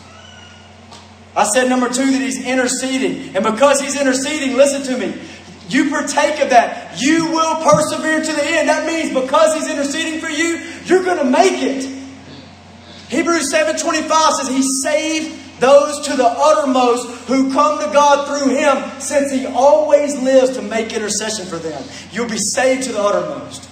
[1.36, 3.36] I said number two that he's interceding.
[3.36, 5.22] And because he's interceding, listen to me.
[5.70, 7.02] You partake of that.
[7.02, 8.70] You will persevere to the end.
[8.70, 11.84] That means because he's interceding for you, you're going to make it.
[13.10, 19.00] Hebrews 7.25 says he saved those to the uttermost who come to God through him
[19.00, 21.84] since he always lives to make intercession for them.
[22.12, 23.70] You'll be saved to the uttermost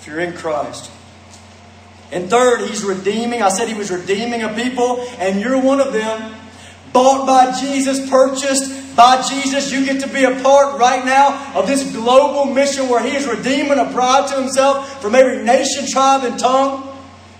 [0.00, 0.90] if you're in Christ.
[2.10, 3.42] And third, he's redeeming.
[3.42, 6.34] I said he was redeeming a people, and you're one of them
[6.92, 9.72] bought by Jesus, purchased by Jesus.
[9.72, 13.26] You get to be a part right now of this global mission where He is
[13.26, 16.88] redeeming a bride to Himself from every nation, tribe, and tongue.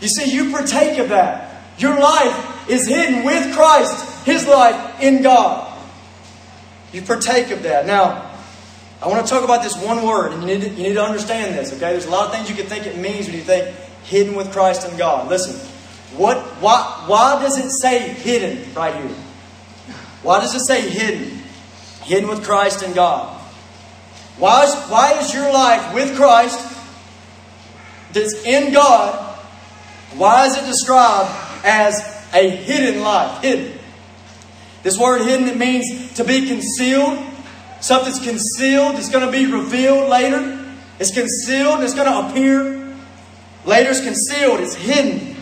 [0.00, 1.62] You see, you partake of that.
[1.78, 5.68] Your life is hidden with Christ, His life in God.
[6.92, 7.86] You partake of that.
[7.86, 8.30] Now,
[9.00, 11.02] I want to talk about this one word, and you need to, you need to
[11.02, 11.92] understand this, okay?
[11.92, 14.52] There's a lot of things you can think it means when you think hidden with
[14.52, 15.28] Christ and God.
[15.28, 15.56] Listen,
[16.16, 19.16] what, why, why does it say hidden right here?
[20.22, 21.38] Why does it say hidden?
[22.02, 23.38] Hidden with Christ and God.
[24.38, 26.72] Why is, why is your life with Christ
[28.12, 29.36] that's in God,
[30.16, 31.30] why is it described
[31.64, 33.42] as a hidden life?
[33.42, 33.78] Hidden.
[34.82, 37.18] This word hidden, it means to be concealed.
[37.80, 40.58] Something's concealed, it's going to be revealed later.
[40.98, 42.94] It's concealed, it's going to appear.
[43.64, 45.36] Later, it's concealed, it's hidden.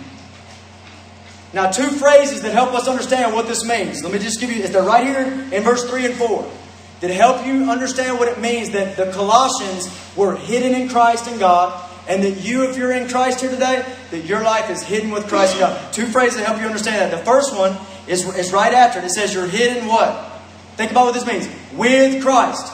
[1.53, 4.05] Now, two phrases that help us understand what this means.
[4.05, 6.53] Let me just give you, they're right here in verse 3 and 4.
[7.01, 11.41] That help you understand what it means that the Colossians were hidden in Christ and
[11.41, 15.13] God, and that you, if you're in Christ here today, that your life is hidden
[15.13, 15.93] with Christ and God.
[15.93, 17.17] Two phrases that help you understand that.
[17.17, 19.05] The first one is, is right after it.
[19.05, 20.41] It says you're hidden what?
[20.75, 21.49] Think about what this means.
[21.73, 22.73] With Christ.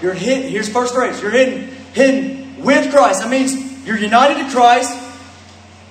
[0.00, 0.48] You're hidden.
[0.48, 1.20] Here's first phrase.
[1.20, 1.74] You're hidden.
[1.92, 3.22] Hidden with Christ.
[3.22, 4.96] That means you're united to Christ.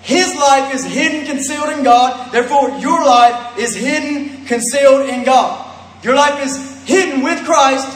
[0.02, 2.32] His life is hidden, concealed in God.
[2.32, 5.70] Therefore, your life is hidden, concealed in God.
[6.04, 7.88] Your life is hidden with Christ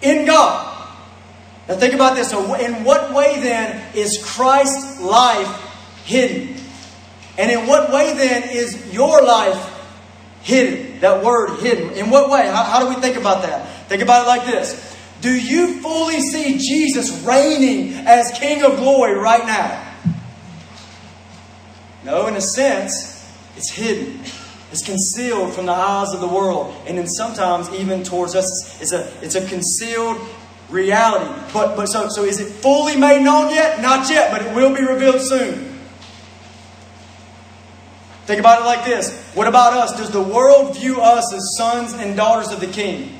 [0.00, 0.69] in God.
[1.70, 2.30] Now, think about this.
[2.30, 6.56] So, in what way then is Christ's life hidden?
[7.38, 9.56] And in what way then is your life
[10.42, 10.98] hidden?
[10.98, 11.92] That word hidden.
[11.92, 12.48] In what way?
[12.48, 13.88] How, how do we think about that?
[13.88, 19.14] Think about it like this Do you fully see Jesus reigning as King of glory
[19.14, 19.94] right now?
[22.02, 24.18] No, in a sense, it's hidden.
[24.72, 26.74] It's concealed from the eyes of the world.
[26.88, 30.18] And then sometimes even towards us, it's a, it's a concealed
[30.70, 31.30] reality.
[31.52, 33.80] But, but so, so is it fully made known yet?
[33.80, 35.78] Not yet, but it will be revealed soon.
[38.26, 39.20] Think about it like this.
[39.34, 39.96] What about us?
[39.96, 43.18] Does the world view us as sons and daughters of the king?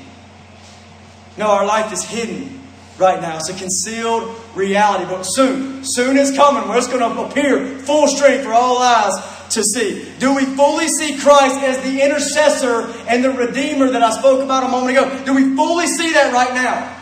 [1.37, 2.61] No, our life is hidden
[2.97, 3.37] right now.
[3.37, 8.07] It's a concealed reality, but soon, soon is coming where it's going to appear full
[8.07, 9.15] strength for all eyes
[9.49, 10.09] to see.
[10.19, 14.63] Do we fully see Christ as the intercessor and the redeemer that I spoke about
[14.63, 15.25] a moment ago?
[15.25, 17.00] Do we fully see that right now?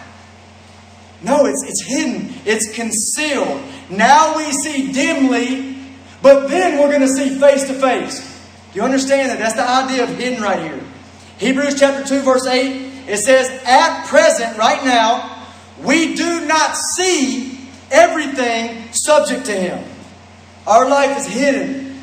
[1.21, 3.61] No, it's, it's hidden, it's concealed.
[3.89, 5.77] Now we see dimly,
[6.21, 8.25] but then we're going to see face to face.
[8.71, 9.39] Do you understand that?
[9.39, 10.79] That's the idea of hidden right here.
[11.39, 15.45] Hebrews chapter 2, verse 8, it says, At present, right now,
[15.81, 17.59] we do not see
[17.91, 19.83] everything subject to Him.
[20.67, 22.01] Our life is hidden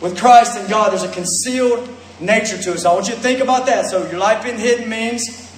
[0.00, 0.92] with Christ and God.
[0.92, 1.88] There's a concealed
[2.20, 2.84] nature to us.
[2.84, 3.86] I want you to think about that.
[3.86, 5.52] So, your life being hidden means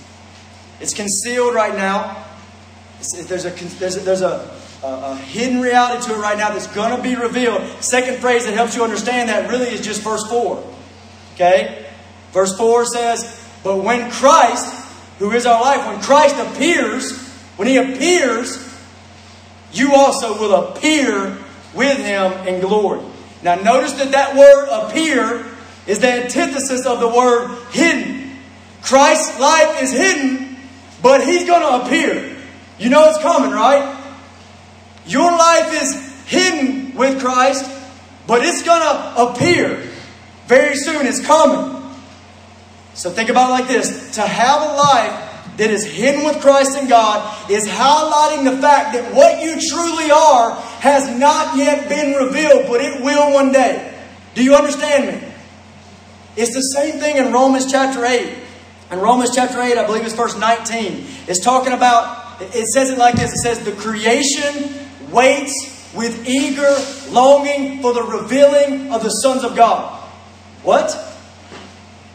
[0.80, 2.24] it's concealed right now.
[2.98, 4.50] There's a, there's a, there's a,
[4.82, 7.62] a, hidden reality to it right now that's going to be revealed.
[7.80, 10.64] Second phrase that helps you understand that really is just verse 4.
[11.34, 11.86] Okay?
[12.32, 14.74] Verse 4 says, But when Christ,
[15.18, 17.16] who is our life, when Christ appears,
[17.56, 18.64] when he appears,
[19.72, 21.38] you also will appear
[21.74, 23.00] with him in glory.
[23.42, 25.46] Now, notice that that word appear
[25.86, 28.36] is the antithesis of the word hidden.
[28.82, 30.56] Christ's life is hidden,
[31.02, 32.37] but he's going to appear.
[32.78, 33.96] You know it's coming, right?
[35.06, 37.68] Your life is hidden with Christ,
[38.26, 39.88] but it's going to appear
[40.46, 41.06] very soon.
[41.06, 41.74] It's coming.
[42.94, 46.78] So think about it like this to have a life that is hidden with Christ
[46.78, 52.14] in God is highlighting the fact that what you truly are has not yet been
[52.14, 53.94] revealed, but it will one day.
[54.34, 55.28] Do you understand me?
[56.36, 58.36] It's the same thing in Romans chapter 8.
[58.92, 62.98] In Romans chapter 8, I believe it's verse 19, it's talking about, it says it
[62.98, 66.74] like this it says, The creation waits with eager
[67.10, 69.98] longing for the revealing of the sons of God.
[70.62, 70.94] What?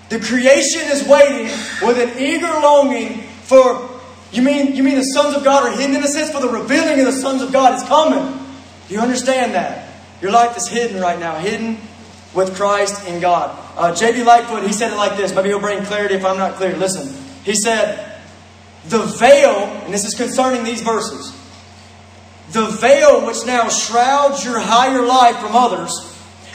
[0.10, 1.46] The creation is waiting
[1.82, 3.90] with an eager longing for
[4.32, 6.50] you mean you mean the sons of God are hidden in a sense for the
[6.50, 8.40] revealing of the sons of God is coming.
[8.88, 9.90] Do you understand that?
[10.22, 11.78] Your life is hidden right now, hidden
[12.34, 13.58] with Christ in God.
[13.78, 14.24] Uh, J.B.
[14.24, 15.34] Lightfoot, he said it like this.
[15.36, 16.76] Maybe he'll bring clarity if I'm not clear.
[16.76, 17.14] Listen.
[17.44, 18.13] He said,
[18.88, 21.32] The veil, and this is concerning these verses,
[22.52, 25.92] the veil which now shrouds your higher life from others,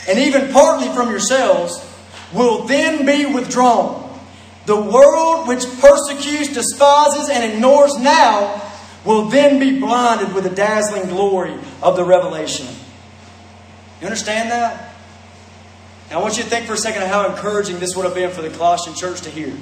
[0.07, 1.85] and even partly from yourselves,
[2.33, 4.05] will then be withdrawn.
[4.65, 8.61] The world which persecutes, despises, and ignores now
[9.03, 12.67] will then be blinded with the dazzling glory of the revelation.
[13.99, 14.93] You understand that?
[16.09, 18.15] Now, I want you to think for a second of how encouraging this would have
[18.15, 19.53] been for the Colossian church to hear.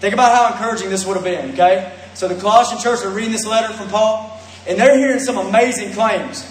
[0.00, 1.96] Think about how encouraging this would have been, okay?
[2.14, 5.92] So, the Colossian church are reading this letter from Paul, and they're hearing some amazing
[5.92, 6.46] claims.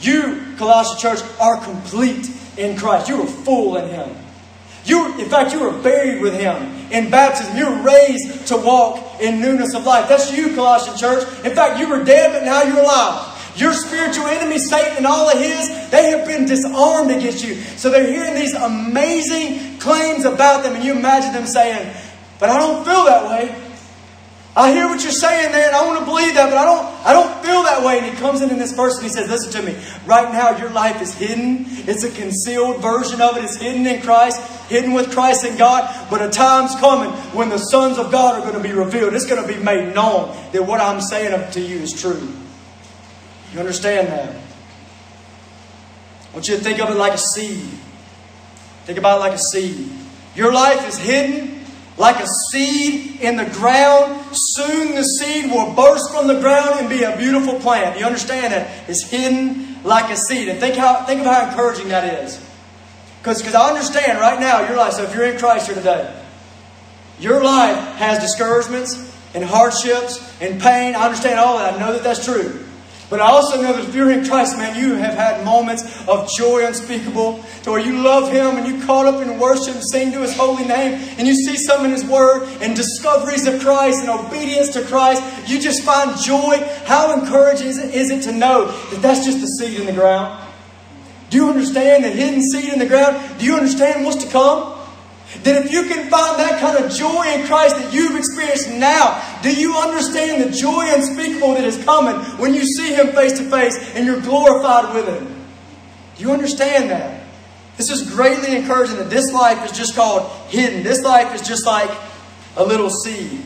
[0.00, 3.08] You, Colossian church, are complete in Christ.
[3.08, 4.16] You are full in Him.
[4.84, 6.56] You, in fact, you were buried with Him
[6.90, 7.56] in baptism.
[7.56, 10.08] You were raised to walk in newness of life.
[10.08, 11.26] That's you, Colossian church.
[11.44, 13.26] In fact, you were dead, but now you're alive.
[13.56, 17.54] Your spiritual enemy, Satan, and all of his, they have been disarmed against you.
[17.54, 21.94] So they're hearing these amazing claims about them, and you imagine them saying,
[22.38, 23.54] But I don't feel that way.
[24.56, 27.06] I hear what you're saying there, and I want to believe that, but I don't,
[27.06, 27.98] I don't feel that way.
[27.98, 29.80] And he comes in in this verse and he says, Listen to me.
[30.06, 31.66] Right now, your life is hidden.
[31.88, 33.44] It's a concealed version of it.
[33.44, 36.08] It's hidden in Christ, hidden with Christ and God.
[36.10, 39.14] But a time's coming when the sons of God are going to be revealed.
[39.14, 42.28] It's going to be made known that what I'm saying to you is true.
[43.52, 44.34] You understand that?
[46.30, 47.68] I want you to think of it like a seed.
[48.84, 49.90] Think about it like a seed.
[50.34, 51.59] Your life is hidden
[52.00, 54.34] like a seed in the ground.
[54.34, 57.98] Soon the seed will burst from the ground and be a beautiful plant.
[57.98, 58.88] You understand that?
[58.88, 60.48] It's hidden like a seed.
[60.48, 62.42] And think how think of how encouraging that is.
[63.18, 64.94] Because I understand right now your life.
[64.94, 66.18] So if you're in Christ here today,
[67.18, 70.94] your life has discouragements and hardships and pain.
[70.94, 71.74] I understand all that.
[71.74, 72.64] I know that that's true.
[73.10, 76.30] But I also know that if you're in Christ, man, you have had moments of
[76.30, 80.12] joy unspeakable to where you love Him and you caught up in worship and sing
[80.12, 84.00] to His holy name and you see some in His Word and discoveries of Christ
[84.00, 85.24] and obedience to Christ.
[85.50, 86.64] You just find joy.
[86.84, 89.92] How encouraging is it, is it to know that that's just the seed in the
[89.92, 90.46] ground?
[91.30, 93.40] Do you understand the hidden seed in the ground?
[93.40, 94.79] Do you understand what's to come?
[95.44, 99.22] That if you can find that kind of joy in Christ that you've experienced now,
[99.42, 103.48] do you understand the joy unspeakable that is coming when you see Him face to
[103.48, 105.26] face and you're glorified with Him?
[106.16, 107.24] Do you understand that?
[107.76, 110.82] This is greatly encouraging that this life is just called hidden.
[110.82, 111.90] This life is just like
[112.56, 113.42] a little seed.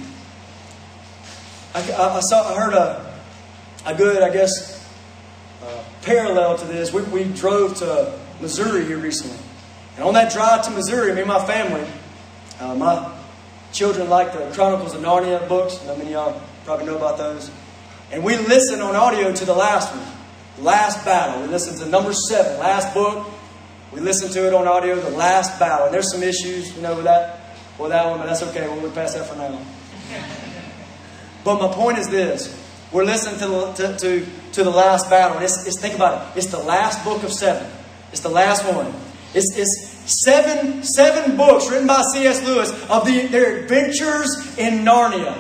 [1.75, 3.15] I, I, I saw, I heard a,
[3.87, 4.85] a good, I guess,
[5.63, 6.93] uh, parallel to this.
[6.93, 9.39] We, we drove to Missouri here recently.
[9.97, 11.87] And on that drive to Missouri, me and my family,
[12.61, 13.13] uh, my
[13.73, 15.81] children like the Chronicles of Narnia books.
[15.89, 17.51] I mean, y'all probably know about those.
[18.11, 21.43] And we listened on audio to the last one, Last Battle.
[21.43, 23.27] We listened to number seven, last book.
[23.93, 25.87] We listened to it on audio, The Last Battle.
[25.87, 28.67] And there's some issues, you know, with that, with that one, but that's okay.
[28.67, 29.61] We'll past that for now.
[31.45, 32.61] but my point is this.
[32.91, 35.39] We're listening to the, to, to, to the last battle.
[35.39, 36.39] It's, it's, think about it.
[36.39, 37.71] It's the last book of seven.
[38.11, 38.93] It's the last one.
[39.35, 42.45] It's, it's seven, seven books written by C.S.
[42.45, 45.37] Lewis of the, their adventures in Narnia.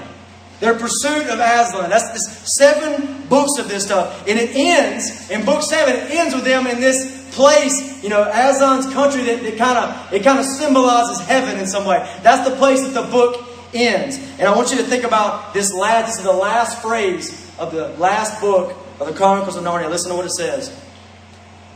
[0.61, 1.91] Their pursuit of Aslan.
[1.91, 4.27] That's seven books of this stuff.
[4.29, 8.25] And it ends, in book seven, it ends with them in this place, you know,
[8.25, 11.99] Aslan's country that, that kind of it kind of symbolizes heaven in some way.
[12.23, 13.45] That's the place that the book
[13.75, 14.19] ends.
[14.39, 17.73] And I want you to think about this last, this is the last phrase of
[17.73, 19.91] the last book of the Chronicles of Narnia.
[19.91, 20.71] Listen to what it says.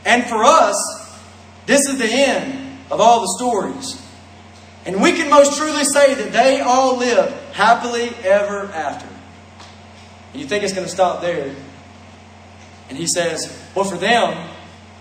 [0.05, 1.08] And for us,
[1.69, 4.03] this is the end of all the stories.
[4.87, 9.07] And we can most truly say that they all lived happily ever after.
[10.33, 11.55] And you think it's going to stop there.
[12.89, 14.49] And he says, well, for them,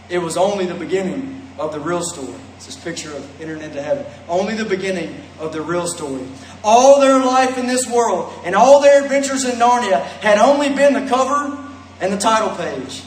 [0.09, 2.36] it was only the beginning of the real story.
[2.57, 4.05] It's this picture of entering into heaven.
[4.28, 6.28] Only the beginning of the real story.
[6.65, 10.91] All their life in this world and all their adventures in Narnia had only been
[10.91, 11.57] the cover
[12.01, 13.03] and the title page.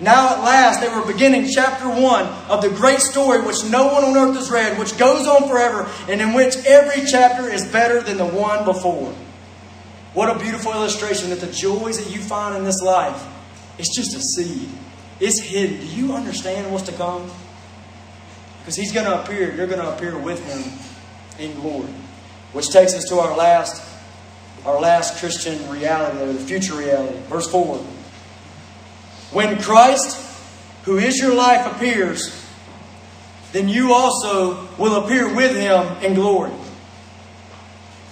[0.00, 4.04] Now at last they were beginning chapter 1 of the great story which no one
[4.04, 8.00] on earth has read, which goes on forever, and in which every chapter is better
[8.02, 9.14] than the one before.
[10.14, 13.24] What a beautiful illustration that the joys that you find in this life,
[13.78, 14.68] it's just a seed.
[15.20, 15.78] It's hidden.
[15.78, 17.30] Do you understand what's to come?
[18.60, 21.92] Because he's going to appear, you're going to appear with him in glory.
[22.52, 23.82] Which takes us to our last,
[24.64, 27.18] our last Christian reality, or the future reality.
[27.28, 27.84] Verse 4.
[29.34, 30.16] When Christ,
[30.84, 32.40] who is your life, appears,
[33.50, 36.52] then you also will appear with him in glory.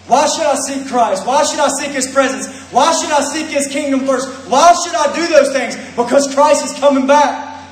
[0.09, 1.25] Why should I seek Christ?
[1.25, 2.49] Why should I seek His presence?
[2.73, 4.29] Why should I seek His kingdom first?
[4.51, 5.77] Why should I do those things?
[5.95, 7.71] Because Christ is coming back.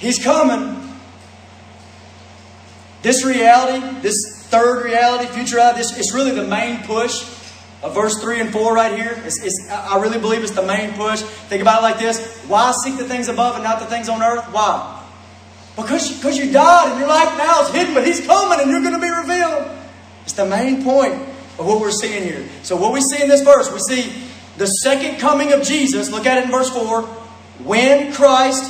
[0.00, 0.92] He's coming.
[3.02, 7.37] This reality, this third reality, future reality, this, it's really the main push
[7.82, 9.20] of verse 3 and 4 right here.
[9.24, 11.22] It's, it's, I really believe it's the main push.
[11.22, 14.22] Think about it like this Why seek the things above and not the things on
[14.22, 14.44] earth?
[14.52, 14.94] Why?
[15.76, 18.80] Because, because you died and your life now is hidden, but He's coming and you're
[18.80, 19.70] going to be revealed.
[20.24, 22.48] It's the main point of what we're seeing here.
[22.62, 24.12] So, what we see in this verse, we see
[24.56, 26.10] the second coming of Jesus.
[26.10, 27.02] Look at it in verse 4.
[27.64, 28.64] When Christ,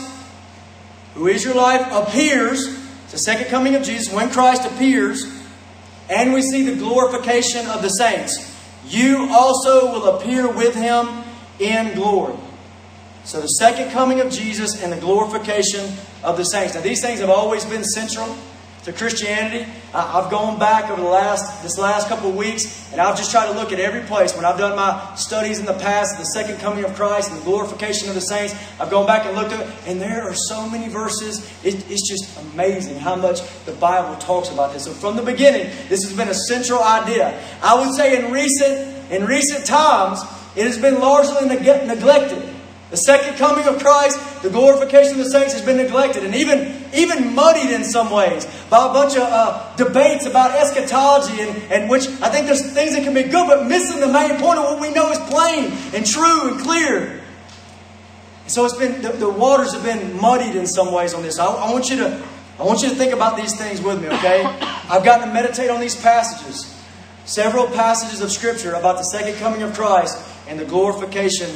[1.14, 2.66] who is your life, appears,
[3.10, 5.24] the second coming of Jesus, when Christ appears,
[6.10, 11.24] and we see the glorification of the saints you also will appear with him
[11.58, 12.36] in glory.
[13.24, 16.74] So, the second coming of Jesus and the glorification of the saints.
[16.74, 18.34] Now, these things have always been central
[18.88, 19.70] to Christianity.
[19.92, 23.46] I've gone back over the last this last couple of weeks, and I've just tried
[23.46, 24.34] to look at every place.
[24.34, 27.44] When I've done my studies in the past, the second coming of Christ and the
[27.44, 30.68] glorification of the saints, I've gone back and looked at it, and there are so
[30.68, 31.40] many verses.
[31.64, 34.84] It, it's just amazing how much the Bible talks about this.
[34.84, 37.38] So from the beginning, this has been a central idea.
[37.62, 40.22] I would say in recent in recent times,
[40.56, 42.42] it has been largely neg- neglected.
[42.90, 46.74] The second coming of Christ, the glorification of the saints has been neglected and even,
[46.94, 51.90] even muddied in some ways by a bunch of uh, debates about eschatology, and, and
[51.90, 54.64] which I think there's things that can be good, but missing the main point of
[54.64, 57.20] what we know is plain and true and clear.
[58.46, 61.38] So it's been the, the waters have been muddied in some ways on this.
[61.38, 62.22] I, I want you to
[62.58, 64.44] I want you to think about these things with me, okay?
[64.88, 66.74] I've gotten to meditate on these passages,
[67.26, 70.18] several passages of Scripture about the second coming of Christ
[70.48, 71.50] and the glorification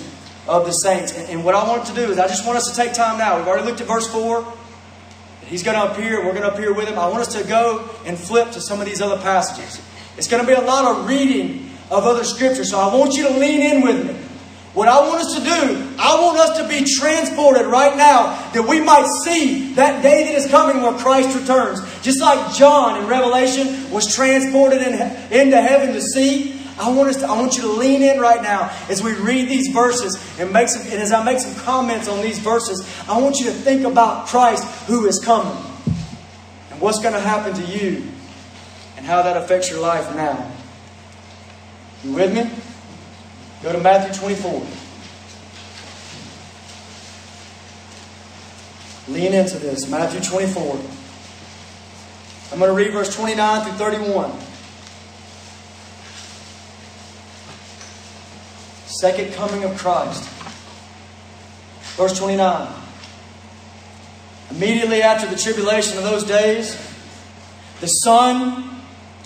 [0.48, 1.12] of the saints.
[1.12, 3.38] And, what I want to do is, I just want us to take time now.
[3.38, 4.52] We've already looked at verse 4.
[5.42, 6.24] He's going to appear.
[6.24, 6.98] We're going to appear with him.
[6.98, 9.80] I want us to go and flip to some of these other passages.
[10.16, 12.70] It's going to be a lot of reading of other scriptures.
[12.70, 14.14] So I want you to lean in with me.
[14.74, 18.66] What I want us to do, I want us to be transported right now that
[18.66, 21.80] we might see that day that is coming where Christ returns.
[22.00, 24.94] Just like John in Revelation was transported in,
[25.30, 28.42] into heaven to see I want us to, I want you to lean in right
[28.42, 32.08] now as we read these verses and make some, and as I make some comments
[32.08, 35.56] on these verses, I want you to think about Christ who is coming
[36.72, 38.02] and what's going to happen to you
[38.96, 40.50] and how that affects your life now.
[42.02, 42.50] You with me?
[43.62, 44.66] Go to Matthew 24.
[49.08, 49.88] Lean into this.
[49.88, 50.80] Matthew 24.
[52.50, 54.32] I'm going to read verse 29 through 31.
[59.02, 60.22] Second coming of Christ.
[61.96, 62.72] Verse 29.
[64.52, 66.76] Immediately after the tribulation of those days,
[67.80, 68.80] the sun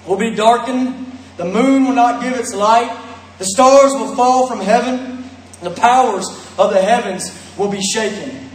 [0.07, 2.91] will be darkened, the moon will not give its light,
[3.37, 5.29] the stars will fall from heaven,
[5.61, 6.27] the powers
[6.59, 8.49] of the heavens will be shaken.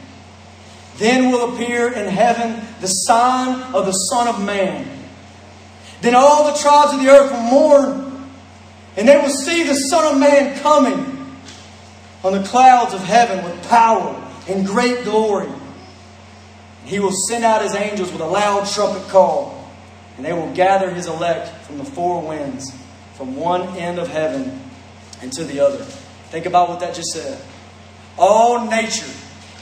[0.98, 4.90] Then will appear in heaven the sign of the Son of Man.
[6.02, 8.11] Then all the tribes of the earth will mourn
[8.98, 11.36] and they will see the Son of Man coming
[12.24, 14.16] on the clouds of heaven with power
[14.48, 15.50] and great glory.
[16.86, 19.72] He will send out his angels with a loud trumpet call,
[20.18, 22.72] and they will gather his elect from the four winds,
[23.14, 24.62] from one end of heaven
[25.22, 25.84] and to the other.
[26.30, 27.42] Think about what that just said.
[28.18, 29.12] All nature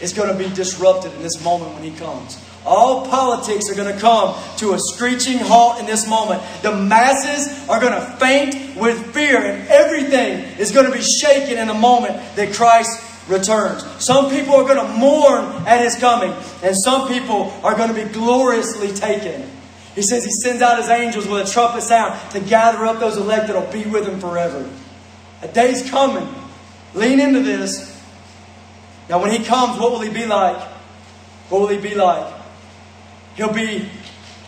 [0.02, 2.44] is going to be disrupted in this moment when he comes.
[2.70, 6.44] All politics are going to come to a screeching halt in this moment.
[6.62, 11.58] The masses are going to faint with fear, and everything is going to be shaken
[11.58, 13.84] in the moment that Christ returns.
[14.04, 18.06] Some people are going to mourn at his coming, and some people are going to
[18.06, 19.50] be gloriously taken.
[19.96, 23.18] He says he sends out his angels with a trumpet sound to gather up those
[23.18, 24.70] elect that will be with him forever.
[25.42, 26.32] A day's coming.
[26.94, 28.00] Lean into this.
[29.10, 30.62] Now, when he comes, what will he be like?
[31.50, 32.39] What will he be like?
[33.40, 33.88] He'll be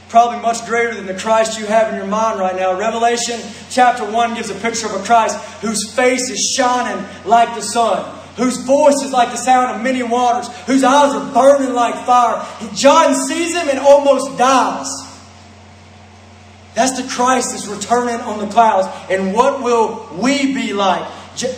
[0.09, 2.77] probably much greater than the Christ you have in your mind right now.
[2.77, 3.39] Revelation
[3.69, 8.03] chapter 1 gives a picture of a Christ whose face is shining like the sun.
[8.35, 12.45] whose voice is like the sound of many waters, whose eyes are burning like fire.
[12.73, 14.89] John sees him and almost dies.
[16.73, 18.89] That's the Christ that's returning on the clouds.
[19.09, 21.09] And what will we be like?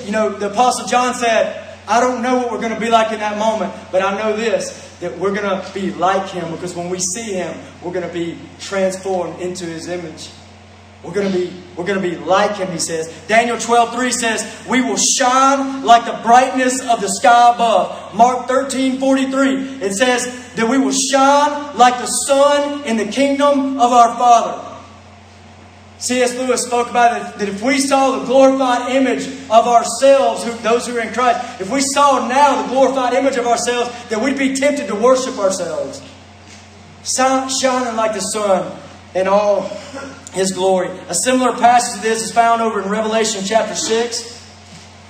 [0.05, 3.11] You know, the Apostle John said, I don't know what we're going to be like
[3.11, 6.75] in that moment, but I know this that we're going to be like Him because
[6.75, 10.29] when we see Him, we're going to be transformed into His image.
[11.03, 13.13] We're going to be, we're going to be like him, he says.
[13.27, 18.15] Daniel 12, 3 says, We will shine like the brightness of the sky above.
[18.15, 23.81] Mark 13, 43, it says that we will shine like the sun in the kingdom
[23.81, 24.72] of our Father.
[26.03, 26.35] C.S.
[26.35, 30.97] Lewis spoke about it that if we saw the glorified image of ourselves, those who
[30.97, 34.53] are in Christ, if we saw now the glorified image of ourselves, that we'd be
[34.53, 36.01] tempted to worship ourselves.
[37.05, 38.77] Shining like the sun
[39.15, 39.69] in all
[40.33, 40.89] his glory.
[41.07, 44.41] A similar passage to this is found over in Revelation chapter 6.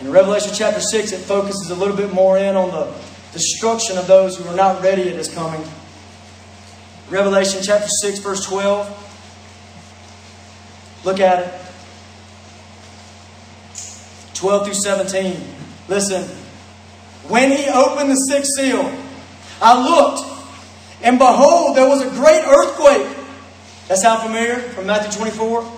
[0.01, 2.93] In Revelation chapter 6, it focuses a little bit more in on the
[3.31, 5.65] destruction of those who are not ready at his coming.
[7.09, 9.09] Revelation chapter 6, verse 12.
[11.03, 11.53] Look at it.
[14.35, 15.41] 12 through 17.
[15.87, 16.23] Listen.
[17.27, 18.91] When he opened the sixth seal,
[19.61, 20.29] I looked,
[21.01, 23.17] and behold, there was a great earthquake
[23.87, 25.71] that sound familiar from Matthew 24?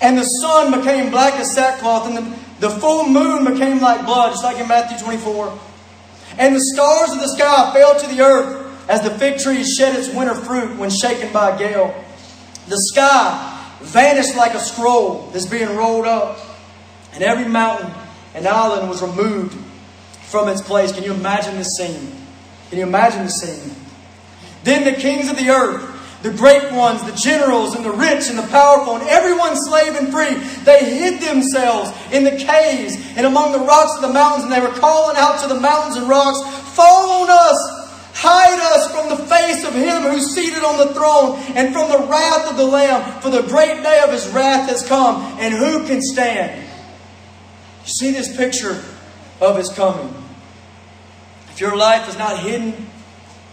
[0.00, 4.32] And the sun became black as sackcloth, and the, the full moon became like blood,
[4.32, 5.58] just like in Matthew 24.
[6.38, 9.94] And the stars of the sky fell to the earth as the fig tree shed
[9.94, 12.04] its winter fruit when shaken by a gale.
[12.68, 16.38] The sky vanished like a scroll that's being rolled up,
[17.12, 17.92] and every mountain
[18.34, 19.56] and island was removed
[20.22, 20.92] from its place.
[20.92, 22.12] Can you imagine this scene?
[22.70, 23.74] Can you imagine the scene?
[24.64, 25.96] Then the kings of the earth
[26.26, 30.10] the great ones, the generals, and the rich, and the powerful, and everyone slave and
[30.10, 30.34] free.
[30.64, 34.60] They hid themselves in the caves and among the rocks of the mountains, and they
[34.60, 36.40] were calling out to the mountains and rocks,
[36.74, 37.85] Fall on us!
[38.18, 42.08] Hide us from the face of him who's seated on the throne and from the
[42.08, 45.86] wrath of the Lamb, for the great day of his wrath has come, and who
[45.86, 46.66] can stand?
[47.84, 48.82] You see this picture
[49.38, 50.14] of his coming.
[51.50, 52.88] If your life is not hidden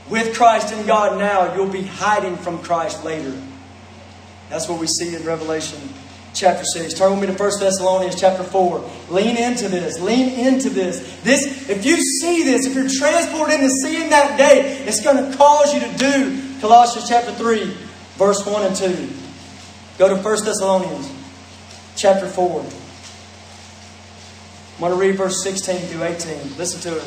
[0.10, 3.38] with Christ in God now, you'll be hiding from Christ later.
[4.50, 5.80] That's what we see in Revelation
[6.34, 6.94] chapter 6.
[6.94, 8.90] Turn with me to 1 Thessalonians chapter 4.
[9.10, 10.00] Lean into this.
[10.00, 11.22] Lean into this.
[11.24, 15.38] This, if you see this, if you're transported into seeing that day, it's going to
[15.38, 17.66] cause you to do Colossians chapter 3,
[18.16, 19.10] verse 1 and 2.
[19.98, 21.12] Go to 1 Thessalonians
[21.96, 22.62] chapter 4.
[24.74, 26.58] I'm going to read verse 16 through 18.
[26.58, 27.04] Listen to it.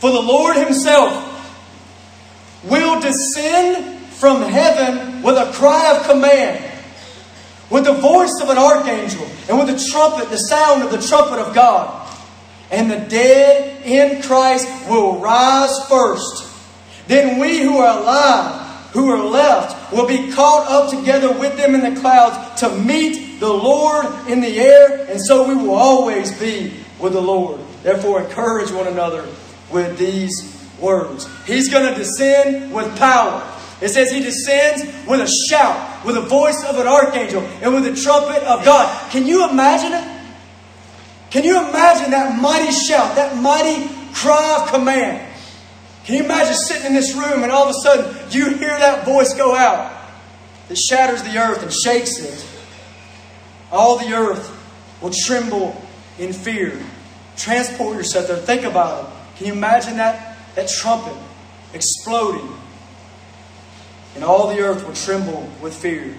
[0.00, 1.28] For the Lord Himself
[2.64, 6.71] will descend from heaven with a cry of command,
[7.72, 11.38] with the voice of an archangel, and with the trumpet, the sound of the trumpet
[11.38, 11.98] of God.
[12.70, 16.50] And the dead in Christ will rise first.
[17.08, 21.74] Then we who are alive, who are left, will be caught up together with them
[21.74, 26.38] in the clouds to meet the Lord in the air, and so we will always
[26.38, 27.58] be with the Lord.
[27.82, 29.26] Therefore, encourage one another
[29.70, 31.26] with these words.
[31.46, 33.40] He's going to descend with power.
[33.82, 37.84] It says he descends with a shout, with the voice of an archangel, and with
[37.84, 39.10] the trumpet of God.
[39.10, 40.12] Can you imagine it?
[41.30, 45.28] Can you imagine that mighty shout, that mighty cry of command?
[46.04, 49.04] Can you imagine sitting in this room and all of a sudden you hear that
[49.04, 49.92] voice go out
[50.68, 52.46] that shatters the earth and shakes it?
[53.72, 54.50] All the earth
[55.00, 55.80] will tremble
[56.18, 56.80] in fear.
[57.36, 58.36] Transport yourself there.
[58.36, 59.38] Think about it.
[59.38, 60.36] Can you imagine that?
[60.54, 61.16] That trumpet
[61.72, 62.48] exploding.
[64.14, 66.14] And all the earth will tremble with fear.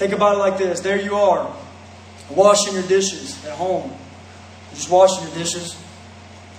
[0.00, 0.80] Think about it like this.
[0.80, 1.54] There you are,
[2.30, 3.92] washing your dishes at home.
[4.70, 5.80] just washing your dishes.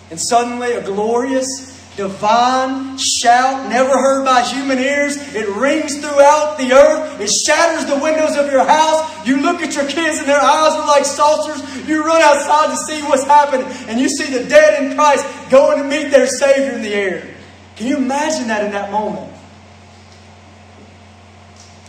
[0.10, 5.18] And suddenly a glorious divine shout never heard by human ears.
[5.34, 7.20] It rings throughout the earth.
[7.20, 9.28] It shatters the windows of your house.
[9.28, 11.88] You look at your kids and their eyes are like saucers.
[11.88, 15.82] You run outside to see what's happening and you see the dead in Christ going
[15.82, 17.28] to meet their Savior in the air.
[17.76, 19.32] Can you imagine that in that moment?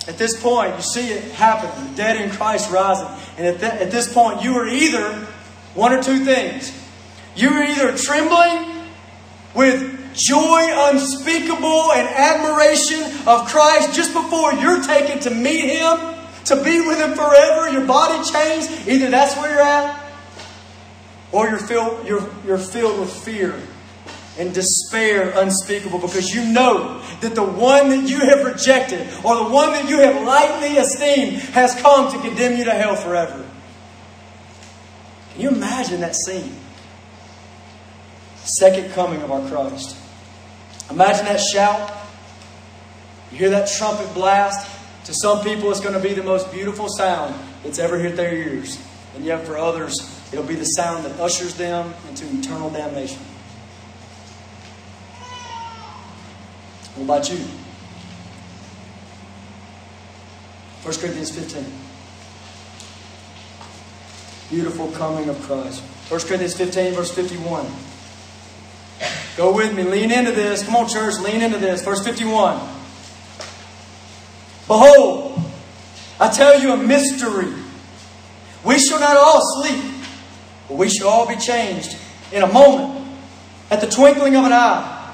[0.09, 1.91] At this point, you see it happen.
[1.91, 3.07] The dead in Christ rising.
[3.39, 5.27] And at, at this point, you are either
[5.75, 6.73] one or two things.
[7.37, 8.89] You are either trembling
[9.55, 15.99] with joy unspeakable and admiration of Christ just before you're taken to meet Him,
[16.47, 18.89] to be with Him forever, your body changed.
[18.89, 19.99] Either that's where you're at,
[21.31, 23.59] or you're filled, you're, you're filled with fear
[24.39, 29.51] and despair unspeakable because you know that the one that you have rejected or the
[29.51, 33.47] one that you have lightly esteemed has come to condemn you to hell forever.
[35.33, 36.57] Can you imagine that scene?
[38.37, 39.97] Second coming of our Christ.
[40.91, 41.93] Imagine that shout.
[43.31, 44.69] You hear that trumpet blast.
[45.07, 48.33] To some people, it's going to be the most beautiful sound that's ever hit their
[48.33, 48.81] ears.
[49.17, 49.99] And yet, for others,
[50.33, 53.21] it'll be the sound that ushers them into eternal damnation.
[56.95, 57.39] What about you?
[60.83, 61.65] 1 Corinthians 15.
[64.51, 65.81] Beautiful coming of Christ.
[66.11, 67.67] 1 Corinthians 15, verse 51.
[69.37, 69.85] Go with me.
[69.85, 70.63] Lean into this.
[70.65, 71.19] Come on, church.
[71.21, 71.83] Lean into this.
[71.83, 72.59] Verse 51.
[74.67, 75.41] Behold,
[76.21, 77.53] I tell you a mystery.
[78.65, 79.83] We shall not all sleep,
[80.69, 81.97] but we shall all be changed
[82.33, 83.07] in a moment,
[83.71, 84.92] at the twinkling of an eye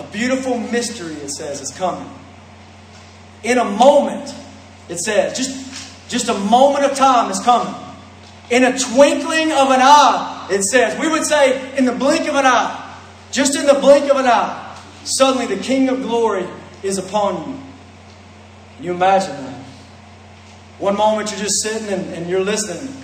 [0.00, 2.08] A beautiful mystery, it says, is coming.
[3.42, 4.34] In a moment,
[4.88, 7.74] it says, just, just a moment of time is coming.
[8.50, 10.98] In a twinkling of an eye, it says.
[10.98, 12.96] We would say, in the blink of an eye.
[13.30, 14.76] Just in the blink of an eye.
[15.04, 16.46] Suddenly the King of glory
[16.82, 17.60] is upon you.
[18.76, 19.64] Can you imagine that?
[20.78, 22.94] One moment you're just sitting and, and you're listening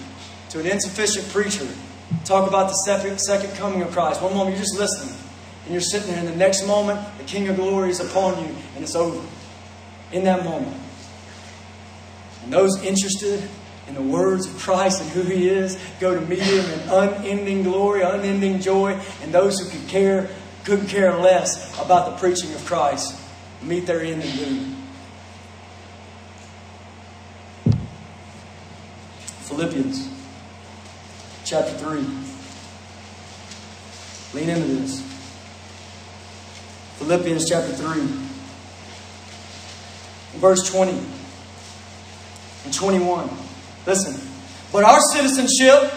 [0.49, 1.69] to an insufficient preacher
[2.25, 4.23] talk about the second, second coming of Christ.
[4.23, 5.15] One moment you're just listening.
[5.67, 8.55] And you're sitting there, and the next moment, the King of Glory is upon you,
[8.75, 9.27] and it's over.
[10.13, 10.81] In that moment.
[12.45, 13.43] And those interested
[13.89, 17.65] in the words of Christ and who He is go to meet Him in unending
[17.65, 20.31] glory, unending joy, and those who could care,
[20.65, 23.21] couldn't care less about the preaching of Christ
[23.63, 24.77] meet their end in doom.
[29.43, 30.09] Philippians
[31.45, 31.99] chapter 3.
[34.35, 35.06] Lean into this.
[36.99, 38.01] Philippians chapter 3,
[40.41, 40.99] verse 20
[42.65, 43.31] and 21.
[43.87, 44.21] Listen.
[44.73, 45.93] But our citizenship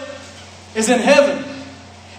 [0.74, 1.44] is in heaven.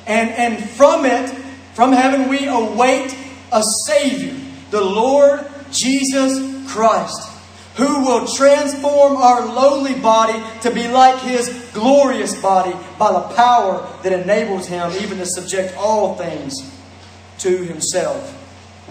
[0.07, 1.29] And, and from it,
[1.73, 3.15] from heaven, we await
[3.51, 4.36] a Savior,
[4.71, 7.29] the Lord Jesus Christ,
[7.75, 13.88] who will transform our lowly body to be like His glorious body by the power
[14.03, 16.55] that enables Him even to subject all things
[17.39, 18.41] to Himself.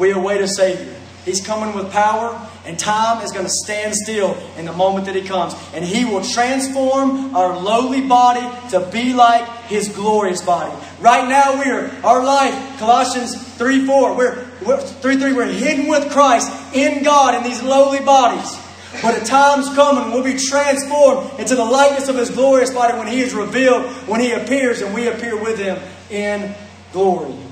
[0.01, 0.97] We await a Savior.
[1.27, 5.15] He's coming with power, and time is going to stand still in the moment that
[5.15, 5.55] He comes.
[5.75, 8.41] And He will transform our lowly body
[8.71, 10.75] to be like His glorious body.
[11.01, 16.11] Right now, we're, our life, Colossians 3 4, we're, we're 3 3, we're hidden with
[16.11, 18.59] Christ in God in these lowly bodies.
[19.03, 23.07] But a time's coming, we'll be transformed into the likeness of His glorious body when
[23.07, 25.79] He is revealed, when He appears, and we appear with Him
[26.09, 26.55] in
[26.91, 27.50] glory.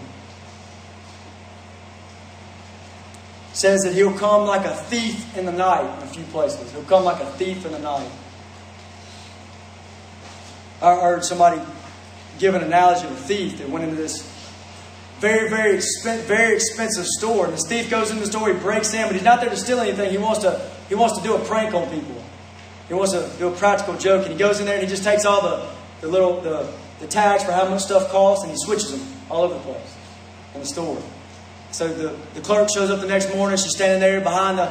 [3.58, 6.70] Says that he'll come like a thief in the night in a few places.
[6.70, 8.08] He'll come like a thief in the night.
[10.80, 11.60] I heard somebody
[12.38, 14.22] give an analogy of a thief that went into this
[15.18, 17.46] very, very, very expensive store.
[17.46, 19.56] And this thief goes in the store, he breaks in, but he's not there to
[19.56, 20.12] steal anything.
[20.12, 22.22] He wants to, he wants to do a prank on people.
[22.86, 24.22] He wants to do a practical joke.
[24.22, 25.68] And he goes in there and he just takes all the,
[26.00, 29.42] the little the, the tags for how much stuff costs and he switches them all
[29.42, 29.96] over the place
[30.54, 31.02] in the store.
[31.70, 33.58] So the, the clerk shows up the next morning.
[33.58, 34.70] She's standing there behind the,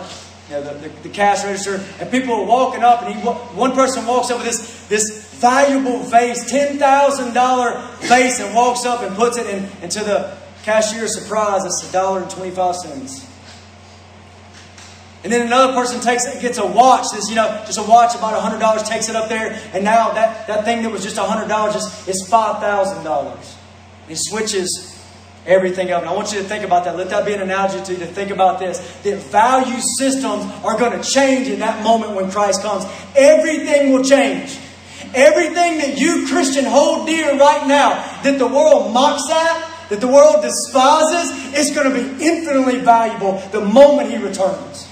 [0.50, 3.74] you know, the, the, the, cash register, and people are walking up, and he, one
[3.74, 9.38] person walks up with this, this valuable vase, $10,000 vase, and walks up and puts
[9.38, 11.66] it in, into the cashier's surprise.
[11.66, 13.26] It's $1.25.
[15.24, 18.16] And then another person takes it, gets a watch, says, you know, just a watch
[18.16, 21.76] about $100, takes it up there, and now that, that thing that was just $100
[21.76, 23.56] is, is $5,000.
[24.08, 24.97] He switches
[25.48, 26.02] everything up.
[26.02, 26.98] And I want you to think about that.
[26.98, 28.80] Let that be an analogy to you to think about this.
[29.04, 32.86] That value systems are going to change in that moment when Christ comes.
[33.16, 34.60] Everything will change.
[35.16, 37.93] Everything that you, Christian, hold dear right now,
[38.24, 43.39] that the world mocks at, that the world despises, is going to be infinitely valuable
[43.52, 44.88] the moment He returns.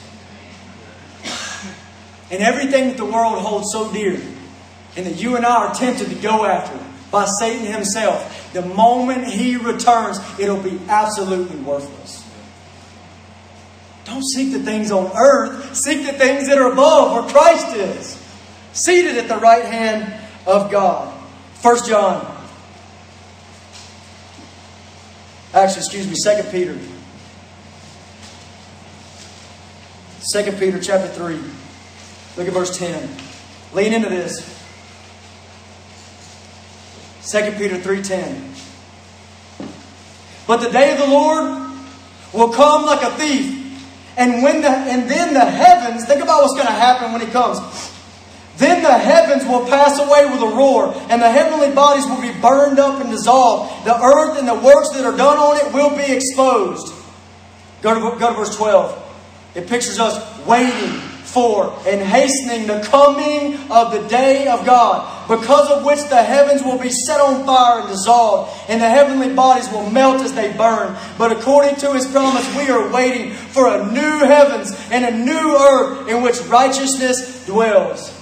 [2.32, 4.20] And everything that the world holds so dear,
[4.95, 6.80] and that you and I are tempted to go after
[7.12, 12.24] by Satan himself, the moment he returns, it'll be absolutely worthless.
[14.06, 18.22] Don't seek the things on earth, seek the things that are above where Christ is,
[18.74, 20.14] seated at the right hand
[20.45, 21.12] of God.
[21.62, 22.36] 1 John
[25.56, 26.78] Actually, excuse me, 2 Peter.
[30.34, 31.36] 2 Peter chapter 3.
[32.36, 33.10] Look at verse 10.
[33.74, 34.55] Lean into this.
[37.26, 38.53] 2 Peter 3:10.
[40.47, 41.71] But the day of the Lord
[42.34, 43.63] will come like a thief.
[44.17, 47.28] And when the and then the heavens, think about what's going to happen when he
[47.28, 47.59] comes.
[48.57, 52.32] Then the heavens will pass away with a roar, and the heavenly bodies will be
[52.39, 53.86] burned up and dissolved.
[53.86, 56.93] The earth and the works that are done on it will be exposed.
[57.82, 59.01] Go to, go to verse 12.
[59.55, 60.15] It pictures us
[60.45, 61.01] waiting
[61.36, 66.64] for and hastening the coming of the day of God, because of which the heavens
[66.64, 70.54] will be set on fire and dissolved, and the heavenly bodies will melt as they
[70.54, 70.96] burn.
[71.18, 75.58] But according to his promise, we are waiting for a new heavens and a new
[75.58, 78.14] earth in which righteousness dwells.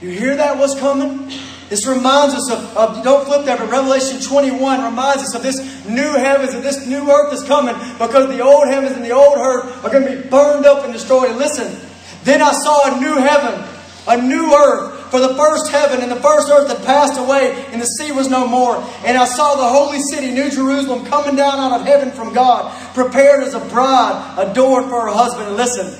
[0.00, 0.56] You hear that?
[0.56, 1.32] What's coming?
[1.68, 5.84] This reminds us of, of, don't flip there, but Revelation 21 reminds us of this
[5.86, 9.38] new heavens and this new earth is coming because the old heavens and the old
[9.38, 11.30] earth are going to be burned up and destroyed.
[11.30, 11.89] And listen,
[12.24, 13.64] then I saw a new heaven,
[14.08, 14.98] a new earth.
[15.10, 18.28] For the first heaven and the first earth had passed away, and the sea was
[18.28, 18.76] no more.
[19.04, 22.72] And I saw the holy city, New Jerusalem, coming down out of heaven from God,
[22.94, 25.48] prepared as a bride, adorned for her husband.
[25.48, 25.98] And listen,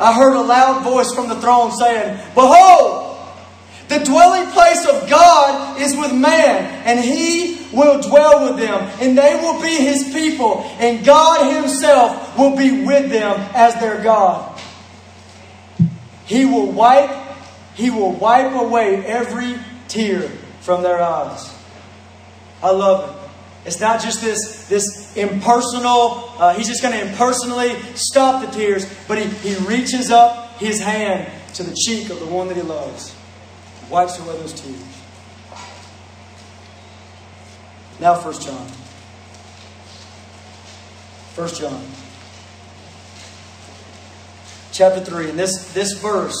[0.00, 3.12] I heard a loud voice from the throne saying, Behold,
[3.88, 9.16] the dwelling place of God is with man, and he will dwell with them, and
[9.18, 14.51] they will be his people, and God himself will be with them as their God.
[16.32, 17.10] He will wipe,
[17.74, 19.54] he will wipe away every
[19.86, 20.22] tear
[20.62, 21.54] from their eyes.
[22.62, 23.66] I love it.
[23.66, 28.90] It's not just this, this impersonal, uh, he's just going to impersonally stop the tears,
[29.06, 32.62] but he, he reaches up his hand to the cheek of the one that he
[32.62, 33.14] loves,
[33.90, 34.82] wipes away those tears.
[38.00, 38.68] Now, First John.
[41.34, 41.86] First John
[44.72, 45.30] chapter 3.
[45.30, 46.34] And this, this verse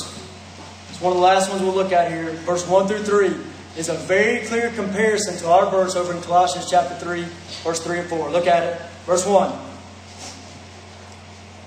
[0.90, 2.32] is one of the last ones we'll look at here.
[2.32, 3.34] Verse 1 through 3
[3.76, 7.24] is a very clear comparison to our verse over in Colossians chapter 3,
[7.62, 8.30] verse 3 and 4.
[8.30, 8.80] Look at it.
[9.06, 9.52] Verse 1.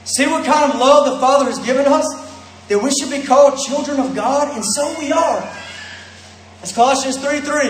[0.05, 2.05] See what kind of love the Father has given us?
[2.67, 5.41] That we should be called children of God, and so we are.
[6.59, 7.69] That's Colossians 3 3.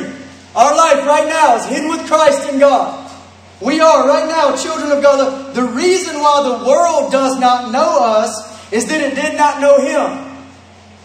[0.55, 3.01] Our life right now is hidden with Christ in God.
[3.61, 5.53] We are right now children of God.
[5.53, 9.79] The reason why the world does not know us is that it did not know
[9.79, 10.37] Him.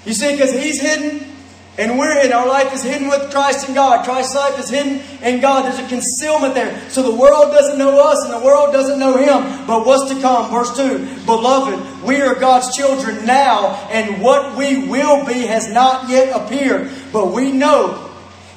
[0.04, 1.30] You see, because He's hidden
[1.78, 2.32] and we're hidden.
[2.32, 4.04] Our life is hidden with Christ in God.
[4.04, 5.64] Christ's life is hidden in God.
[5.64, 6.90] There's a concealment there.
[6.90, 9.66] So the world doesn't know us and the world doesn't know Him.
[9.66, 10.50] But what's to come?
[10.50, 16.10] Verse 2 Beloved, we are God's children now, and what we will be has not
[16.10, 16.90] yet appeared.
[17.12, 18.10] But we know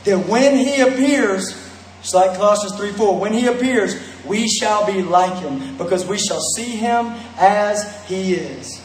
[0.05, 1.55] that when He appears,
[1.99, 3.95] it's like Colossians 3 4, when He appears,
[4.26, 8.82] we shall be like Him, because we shall see Him as He is.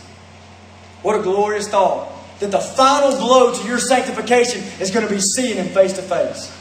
[1.02, 2.12] What a glorious thought.
[2.40, 6.02] That the final blow to your sanctification is going to be seeing Him face to
[6.02, 6.54] face.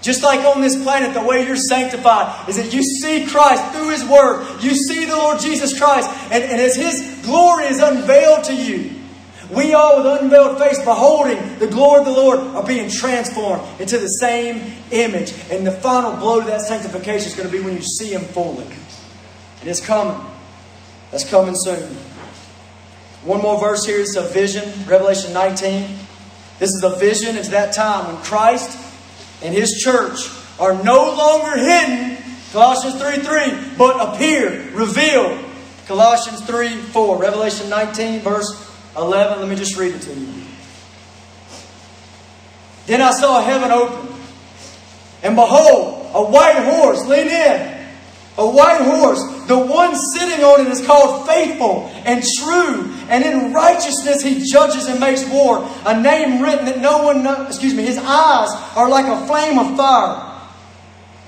[0.00, 3.90] Just like on this planet, the way you're sanctified is that you see Christ through
[3.90, 4.60] His Word.
[4.60, 6.10] You see the Lord Jesus Christ.
[6.32, 8.90] And, and as His glory is unveiled to you,
[9.52, 13.98] we all with unveiled face, beholding the glory of the Lord, are being transformed into
[13.98, 15.34] the same image.
[15.50, 18.22] And the final blow to that sanctification is going to be when you see Him
[18.22, 18.64] fully.
[19.60, 20.18] And it's coming.
[21.10, 21.96] That's coming soon.
[23.24, 25.96] One more verse here is a vision, Revelation 19.
[26.58, 27.36] This is a vision.
[27.36, 28.76] It's that time when Christ
[29.42, 30.18] and His church
[30.58, 32.18] are no longer hidden,
[32.52, 35.44] Colossians 3 3, but appear, revealed,
[35.86, 37.18] Colossians 3 4.
[37.18, 39.38] Revelation 19, verse 11.
[39.38, 40.42] Let me just read it to you.
[42.86, 44.08] Then I saw heaven open,
[45.22, 47.81] and behold, a white horse, lean in,
[48.38, 49.20] a white horse.
[49.46, 54.86] The one sitting on it is called faithful and true, and in righteousness he judges
[54.86, 55.68] and makes war.
[55.84, 57.48] A name written that no one knows.
[57.48, 57.84] Excuse me.
[57.84, 60.30] His eyes are like a flame of fire.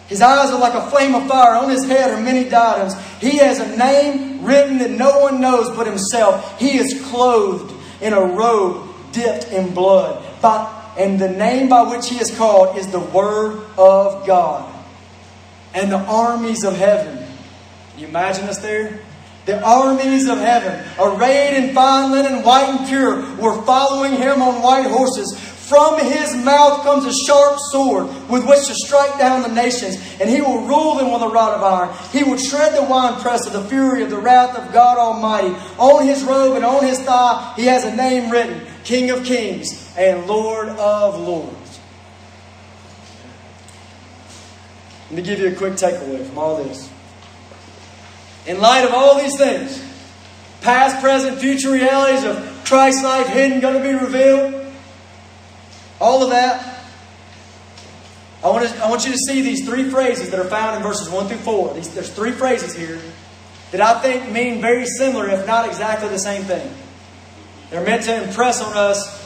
[0.09, 1.57] His eyes are like a flame of fire.
[1.57, 2.95] On his head are many diadems.
[3.21, 6.59] He has a name written that no one knows but himself.
[6.59, 10.25] He is clothed in a robe dipped in blood.
[10.41, 14.74] By, and the name by which he is called is the Word of God
[15.75, 17.27] and the armies of heaven.
[17.99, 19.01] You imagine us there?
[19.47, 24.63] The armies of heaven, arrayed in fine linen, white and pure, were following him on
[24.63, 25.39] white horses.
[25.69, 30.29] From his mouth comes a sharp sword with which to strike down the nations, and
[30.29, 31.95] he will rule them with a rod of iron.
[32.13, 35.55] He will tread the winepress of the fury of the wrath of God Almighty.
[35.79, 39.91] On his robe and on his thigh, he has a name written King of Kings
[39.97, 41.64] and Lord of Lords.
[45.11, 46.91] Let me give you a quick takeaway from all this.
[48.47, 49.83] In light of all these things,
[50.61, 54.67] past, present, future realities of Christ's life hidden, going to be revealed,
[56.01, 56.75] all of that,
[58.43, 60.83] I want, to, I want you to see these three phrases that are found in
[60.83, 61.75] verses 1 through 4.
[61.75, 63.01] These, there's three phrases here
[63.71, 66.71] that I think mean very similar, if not exactly the same thing.
[67.71, 69.24] They're meant to impress on us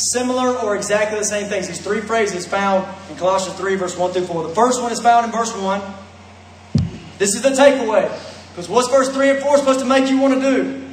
[0.00, 1.68] similar or exactly the same things.
[1.68, 4.48] These three phrases found in Colossians 3, verse 1 through 4.
[4.48, 5.82] The first one is found in verse 1.
[7.18, 8.10] This is the takeaway.
[8.50, 10.86] Because what's verse 3 and 4 supposed to make you want to do?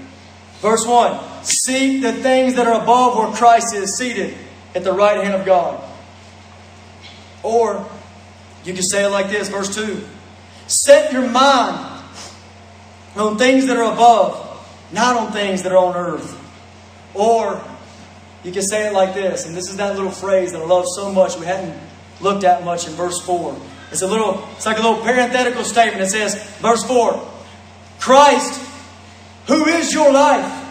[0.59, 4.35] Verse 1 Seek the things that are above where Christ is seated
[4.75, 5.83] at the right hand of God.
[7.43, 7.87] Or
[8.63, 10.03] you can say it like this, verse 2
[10.67, 12.03] Set your mind
[13.15, 14.43] on things that are above,
[14.91, 16.43] not on things that are on earth.
[17.13, 17.61] Or
[18.47, 20.85] you can say it like this, and this is that little phrase that I love
[20.95, 21.77] so much we hadn't
[22.21, 23.53] looked at much in verse 4.
[23.91, 26.01] It's a little, it's like a little parenthetical statement.
[26.01, 27.29] It says, verse 4,
[27.99, 28.61] Christ,
[29.47, 30.63] who is your life.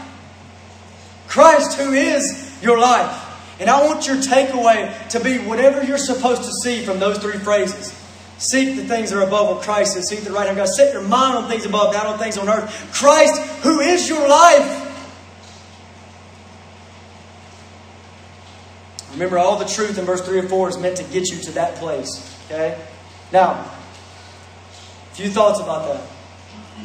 [1.28, 3.24] Christ, who is your life.
[3.60, 7.36] And I want your takeaway to be whatever you're supposed to see from those three
[7.36, 7.92] phrases.
[8.38, 10.08] Seek the things that are above where Christ is.
[10.08, 10.72] Seek the right hand of God.
[10.72, 12.90] Set your mind on things above, not on things on earth.
[12.94, 14.85] Christ, who is your life.
[19.16, 21.52] Remember, all the truth in verse 3 and 4 is meant to get you to
[21.52, 22.38] that place.
[22.44, 22.78] Okay?
[23.32, 26.06] Now, a few thoughts about that.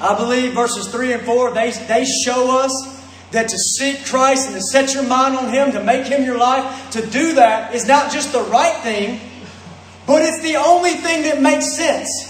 [0.02, 4.56] I believe verses 3 and 4, they, they show us that to seek Christ and
[4.56, 7.86] to set your mind on Him, to make Him your life, to do that is
[7.86, 9.20] not just the right thing,
[10.08, 12.30] but it's the only thing that makes sense.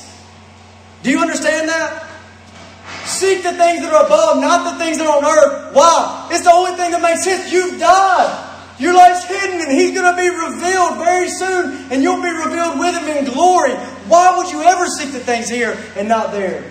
[1.03, 2.07] Do you understand that?
[3.05, 5.75] Seek the things that are above, not the things that are on earth.
[5.75, 6.27] Why?
[6.31, 7.53] It's the only thing that makes sense.
[7.53, 8.47] You've died.
[8.81, 12.79] Your life's hidden and He's going to be revealed very soon and you'll be revealed
[12.79, 13.73] with Him in glory.
[14.07, 16.63] Why would you ever seek the things here and not there?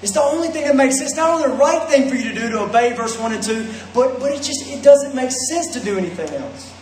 [0.00, 1.10] It's the only thing that makes sense.
[1.10, 3.42] It's not only the right thing for you to do to obey verse 1 and
[3.42, 6.74] 2, but, but it just it doesn't make sense to do anything else.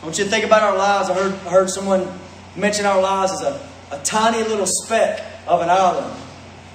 [0.00, 1.10] I want you to think about our lives.
[1.10, 2.10] I heard, I heard someone
[2.56, 6.16] mention our lives as a, a tiny little speck of an island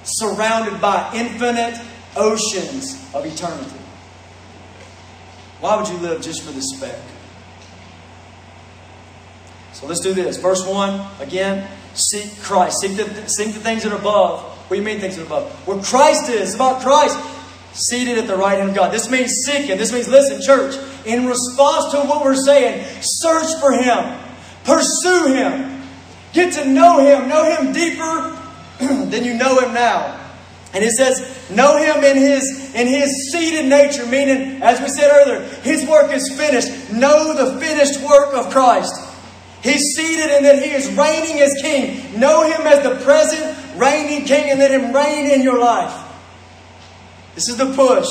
[0.03, 1.81] surrounded by infinite
[2.17, 3.79] oceans of eternity.
[5.59, 6.99] Why would you live just for the speck?
[9.73, 10.37] So let's do this.
[10.37, 12.81] Verse 1, again, seek Christ.
[12.81, 14.41] Seek the, seek the things that are above.
[14.41, 15.51] What do you mean things that are above?
[15.67, 17.17] Where Christ is, about Christ,
[17.73, 18.91] seated at the right hand of God.
[18.91, 19.77] This means seek seeking.
[19.77, 24.19] This means, listen, church, in response to what we're saying, search for Him.
[24.63, 25.83] Pursue Him.
[26.33, 27.29] Get to know Him.
[27.29, 28.37] Know Him deeper
[28.79, 30.26] than you know Him now.
[30.73, 35.09] And it says, know him in his in his seated nature, meaning, as we said
[35.11, 36.91] earlier, his work is finished.
[36.91, 38.93] Know the finished work of Christ.
[39.63, 42.19] He's seated and that he is reigning as king.
[42.19, 46.05] Know him as the present reigning king and let him reign in your life.
[47.33, 48.07] This is the push.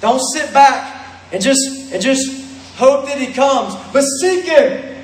[0.00, 4.96] Don't sit back and just and just hope that he comes, but seek him.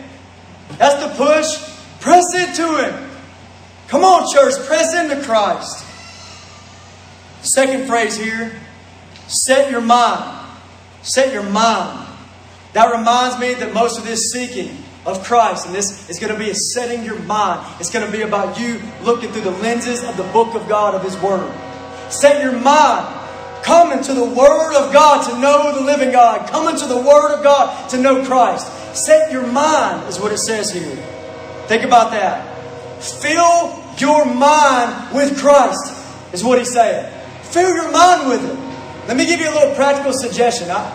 [0.79, 1.77] That's the push.
[2.01, 3.11] Press into him.
[3.89, 5.86] Come on, church, press into Christ.
[7.57, 8.53] Second phrase here
[9.29, 10.47] set your mind.
[11.01, 12.07] Set your mind.
[12.75, 14.77] That reminds me that most of this seeking
[15.07, 17.67] of Christ, and this is going to be a setting your mind.
[17.81, 20.95] It's going to be about you looking through the lenses of the book of God,
[20.95, 21.51] of His Word.
[22.11, 23.07] Set your mind.
[23.65, 26.51] Come into the Word of God to know the living God.
[26.51, 28.71] Come into the Word of God to know Christ.
[28.95, 30.97] Set your mind, is what it says here.
[31.69, 33.03] Think about that.
[33.03, 37.15] Fill your mind with Christ, is what He's saying.
[37.57, 39.09] Fill your mind with it.
[39.09, 40.71] Let me give you a little practical suggestion.
[40.71, 40.93] I,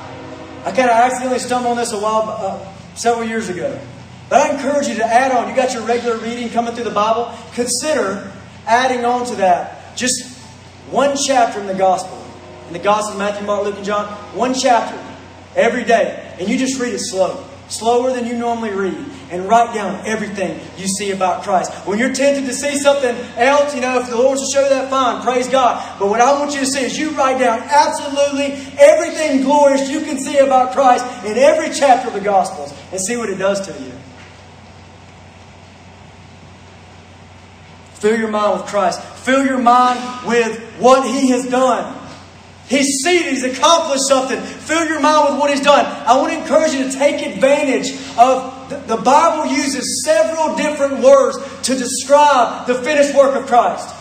[0.64, 3.82] I kind of accidentally stumbled on this a while, uh, several years ago.
[4.30, 5.50] But I encourage you to add on.
[5.50, 7.36] You got your regular reading coming through the Bible.
[7.56, 8.32] Consider
[8.68, 10.38] adding on to that just
[10.92, 12.24] one chapter in the Gospel.
[12.68, 14.06] In the Gospel of Matthew, Mark, Luke, and John.
[14.38, 15.04] One chapter
[15.56, 16.36] every day.
[16.40, 17.44] And you just read it slow.
[17.72, 21.72] Slower than you normally read and write down everything you see about Christ.
[21.88, 24.70] When you're tempted to see something else, you know, if the Lord to show you
[24.70, 25.98] that, fine, praise God.
[25.98, 30.02] But what I want you to see is you write down absolutely everything glorious you
[30.02, 33.66] can see about Christ in every chapter of the Gospels and see what it does
[33.66, 33.94] to you.
[37.94, 39.02] Fill your mind with Christ.
[39.02, 42.01] Fill your mind with what He has done.
[42.72, 44.40] He's seen He's accomplished something.
[44.40, 45.86] Fill your mind with what He's done.
[45.86, 51.38] I want to encourage you to take advantage of the, Bible uses several different words
[51.64, 53.94] to describe the finished work of Christ.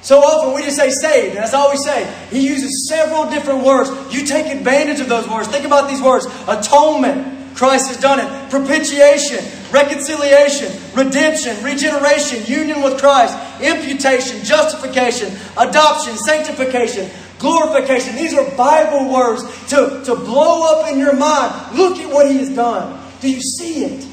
[0.00, 2.10] So often we just say saved, that's all we say.
[2.30, 3.90] He uses several different words.
[4.14, 5.48] You take advantage of those words.
[5.48, 8.50] Think about these words atonement, Christ has done it.
[8.50, 18.16] Propitiation, reconciliation, redemption, regeneration, union with Christ, imputation, justification, adoption, sanctification, glorification.
[18.16, 21.76] These are Bible words to, to blow up in your mind.
[21.76, 23.00] Look at what He has done.
[23.20, 24.06] Do you see it?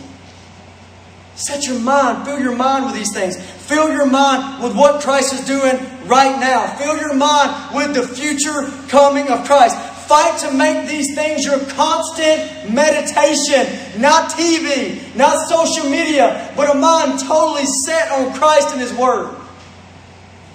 [1.35, 3.35] Set your mind, fill your mind with these things.
[3.41, 6.75] Fill your mind with what Christ is doing right now.
[6.75, 9.75] Fill your mind with the future coming of Christ.
[10.07, 13.65] Fight to make these things your constant meditation.
[13.99, 19.33] Not TV, not social media, but a mind totally set on Christ and His Word.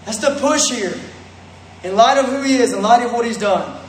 [0.04, 0.94] That's the push here.
[1.86, 3.80] In light of who He is, in light of what He's done.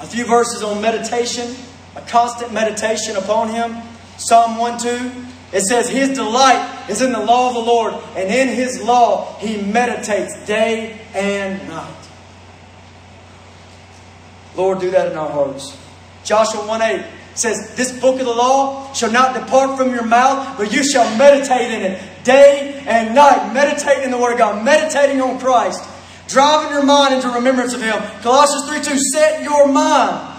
[0.00, 1.54] A few verses on meditation,
[1.94, 3.76] a constant meditation upon Him.
[4.16, 5.12] Psalm 1 2.
[5.52, 9.36] It says, His delight is in the law of the Lord, and in His law
[9.40, 12.08] He meditates day and night.
[14.56, 15.76] Lord, do that in our hearts.
[16.24, 17.04] Joshua 1 8
[17.34, 21.14] says, This book of the law shall not depart from your mouth, but you shall
[21.18, 23.52] meditate in it day and night.
[23.52, 25.86] Meditate in the Word of God, meditating on Christ,
[26.32, 28.00] driving your mind into remembrance of Him.
[28.22, 30.32] Colossians 3 2 Set your mind.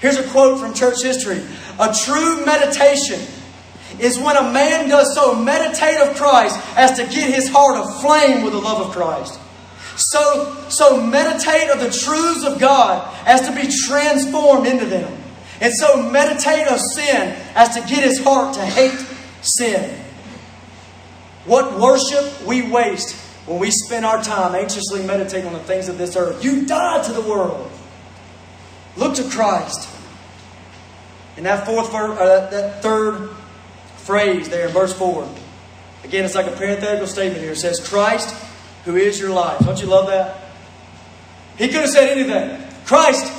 [0.00, 1.42] Here's a quote from church history
[1.78, 3.20] A true meditation
[3.98, 8.44] is when a man does so meditate of Christ as to get his heart aflame
[8.44, 9.40] with the love of Christ.
[9.96, 15.12] So, so meditate of the truths of God as to be transformed into them.
[15.60, 19.04] And so meditate of sin as to get his heart to hate
[19.42, 19.98] sin.
[21.44, 23.16] What worship we waste
[23.48, 26.44] when we spend our time anxiously meditating on the things of this earth.
[26.44, 27.70] You died to the world.
[28.96, 29.88] Look to Christ.
[31.36, 33.30] And that fourth, uh, that third
[33.96, 35.28] phrase there in verse four.
[36.04, 37.52] Again, it's like a parenthetical statement here.
[37.52, 38.34] It says, "Christ
[38.88, 39.58] who is your life.
[39.60, 40.40] Don't you love that?
[41.58, 42.58] He could have said anything.
[42.86, 43.30] Christ,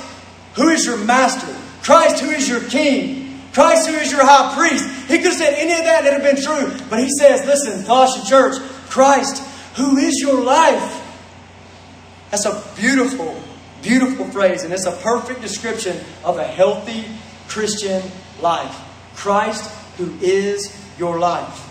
[0.54, 1.52] who is your master?
[1.82, 3.40] Christ, who is your king?
[3.52, 4.84] Christ, who is your high priest?
[5.08, 6.72] He could have said any of that that had been true.
[6.88, 9.42] But he says, listen, Colossian church, Christ,
[9.80, 10.98] who is your life.
[12.30, 13.42] That's a beautiful,
[13.82, 17.06] beautiful phrase, and it's a perfect description of a healthy
[17.48, 18.02] Christian
[18.40, 18.76] life.
[19.14, 21.66] Christ, who is your life.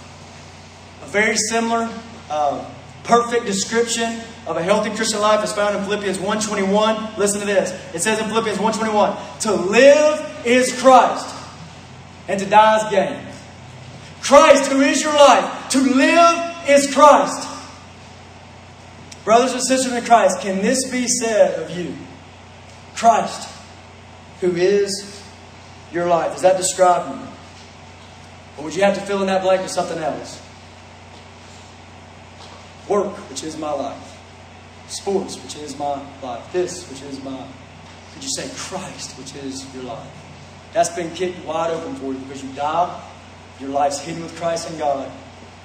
[1.04, 1.90] A very similar
[2.30, 2.66] uh,
[3.04, 7.18] perfect description of a healthy Christian life is found in Philippians 1.21.
[7.18, 7.72] Listen to this.
[7.94, 11.36] It says in Philippians 1.21, To live is Christ,
[12.28, 13.22] and to die is gain.
[14.22, 15.70] Christ, who is your life.
[15.70, 17.49] To live is Christ.
[19.30, 21.94] Brothers and sisters in Christ, can this be said of you?
[22.96, 23.48] Christ,
[24.42, 25.22] who is
[25.94, 26.32] your life.
[26.32, 27.28] Does that describe you?
[28.58, 30.42] Or would you have to fill in that blank with something else?
[32.88, 34.20] Work, which is my life.
[34.88, 36.52] Sports, which is my life.
[36.52, 37.46] This, which is my.
[38.16, 40.10] Could you say Christ, which is your life?
[40.74, 43.00] That's been kicked wide open for you because you died,
[43.60, 45.08] your life's hidden with Christ and God,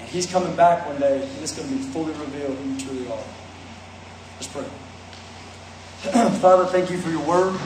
[0.00, 2.78] and He's coming back one day, and it's going to be fully revealed who you
[2.78, 3.24] truly are.
[4.36, 4.64] Let's pray.
[6.40, 7.58] Father, thank you for your word.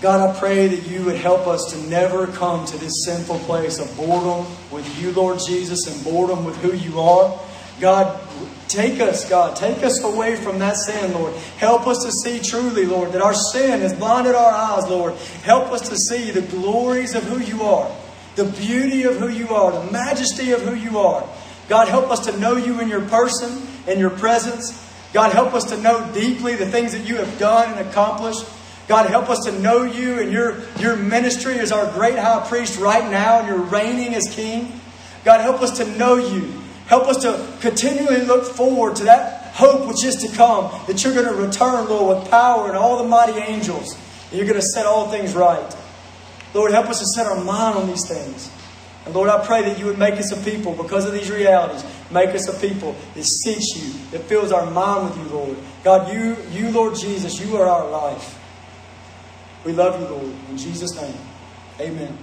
[0.00, 3.80] God, I pray that you would help us to never come to this sinful place
[3.80, 7.38] of boredom with you, Lord Jesus, and boredom with who you are.
[7.80, 8.20] God,
[8.68, 11.34] take us, God, take us away from that sin, Lord.
[11.58, 15.14] Help us to see truly, Lord, that our sin has blinded our eyes, Lord.
[15.42, 17.90] Help us to see the glories of who you are,
[18.36, 21.28] the beauty of who you are, the majesty of who you are.
[21.68, 24.84] God, help us to know you in your person, in your presence.
[25.12, 28.44] God, help us to know deeply the things that you have done and accomplished.
[28.86, 32.78] God, help us to know you and your, your ministry as our great high priest
[32.78, 34.80] right now, and you're reigning as king.
[35.24, 36.52] God, help us to know you.
[36.86, 41.12] Help us to continually look forward to that hope which is to come, that you're
[41.12, 43.92] going to return, Lord, with power and all the mighty angels,
[44.30, 45.76] and you're going to set all things right.
[46.54, 48.50] Lord, help us to set our mind on these things.
[49.04, 51.84] And Lord, I pray that you would make us a people because of these realities.
[52.10, 55.56] Make us a people that seeks you, that fills our mind with you, Lord.
[55.84, 58.38] God, you, you, Lord Jesus, you are our life.
[59.64, 60.34] We love you, Lord.
[60.48, 61.18] In Jesus' name,
[61.80, 62.16] amen.